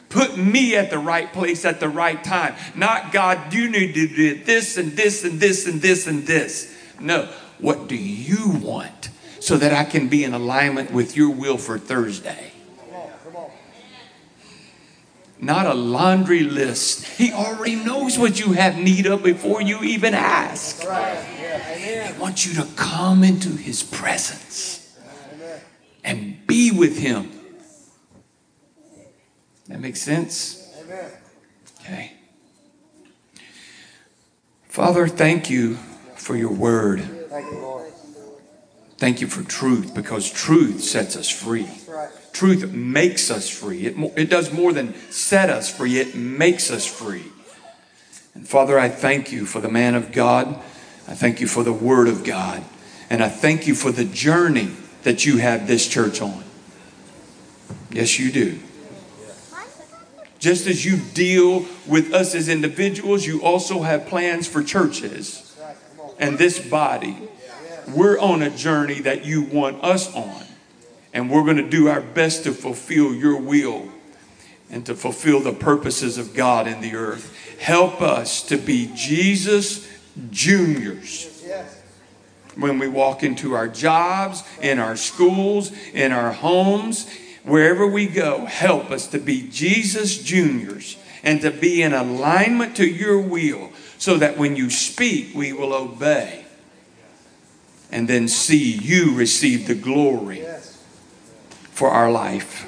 [0.09, 2.57] Put me at the right place at the right time.
[2.74, 6.77] Not God, you need to do this and this and this and this and this.
[6.99, 7.32] No.
[7.59, 9.11] What do you want?
[9.41, 12.53] So that I can be in alignment with your will for Thursday.
[15.41, 17.07] Not a laundry list.
[17.07, 20.83] He already knows what you have need of before you even ask.
[20.83, 24.99] He wants you to come into His presence
[26.05, 27.31] and be with Him.
[29.69, 30.69] That makes sense?
[31.81, 32.12] Okay.
[34.69, 35.77] Father, thank you
[36.17, 37.01] for your word.
[39.01, 41.66] Thank you for truth because truth sets us free.
[42.35, 43.86] Truth makes us free.
[43.86, 47.24] It, it does more than set us free, it makes us free.
[48.35, 50.48] And Father, I thank you for the man of God.
[51.09, 52.62] I thank you for the word of God.
[53.09, 54.70] And I thank you for the journey
[55.02, 56.44] that you have this church on.
[57.90, 58.59] Yes, you do.
[60.39, 65.59] Just as you deal with us as individuals, you also have plans for churches
[66.18, 67.16] and this body.
[67.95, 70.45] We're on a journey that you want us on.
[71.12, 73.89] And we're going to do our best to fulfill your will
[74.71, 77.37] and to fulfill the purposes of God in the earth.
[77.59, 79.89] Help us to be Jesus
[80.31, 81.27] juniors
[82.57, 87.11] when we walk into our jobs, in our schools, in our homes,
[87.45, 88.45] wherever we go.
[88.45, 94.17] Help us to be Jesus juniors and to be in alignment to your will so
[94.19, 96.40] that when you speak, we will obey
[97.93, 100.45] and then see you receive the glory
[101.73, 102.67] for our life.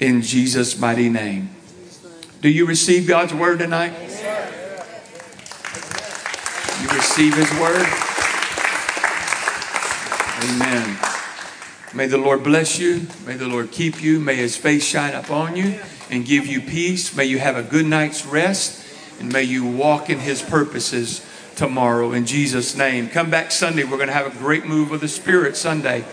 [0.00, 1.50] In Jesus' mighty name.
[2.40, 3.92] Do you receive God's word tonight?
[6.80, 7.86] You receive his word?
[10.44, 10.98] Amen.
[11.92, 13.08] May the Lord bless you.
[13.26, 14.20] May the Lord keep you.
[14.20, 15.80] May his face shine upon you
[16.10, 17.16] and give you peace.
[17.16, 18.84] May you have a good night's rest
[19.18, 21.24] and may you walk in his purposes
[21.58, 23.08] tomorrow in Jesus' name.
[23.08, 23.82] Come back Sunday.
[23.82, 26.04] We're going to have a great move of the Spirit Sunday.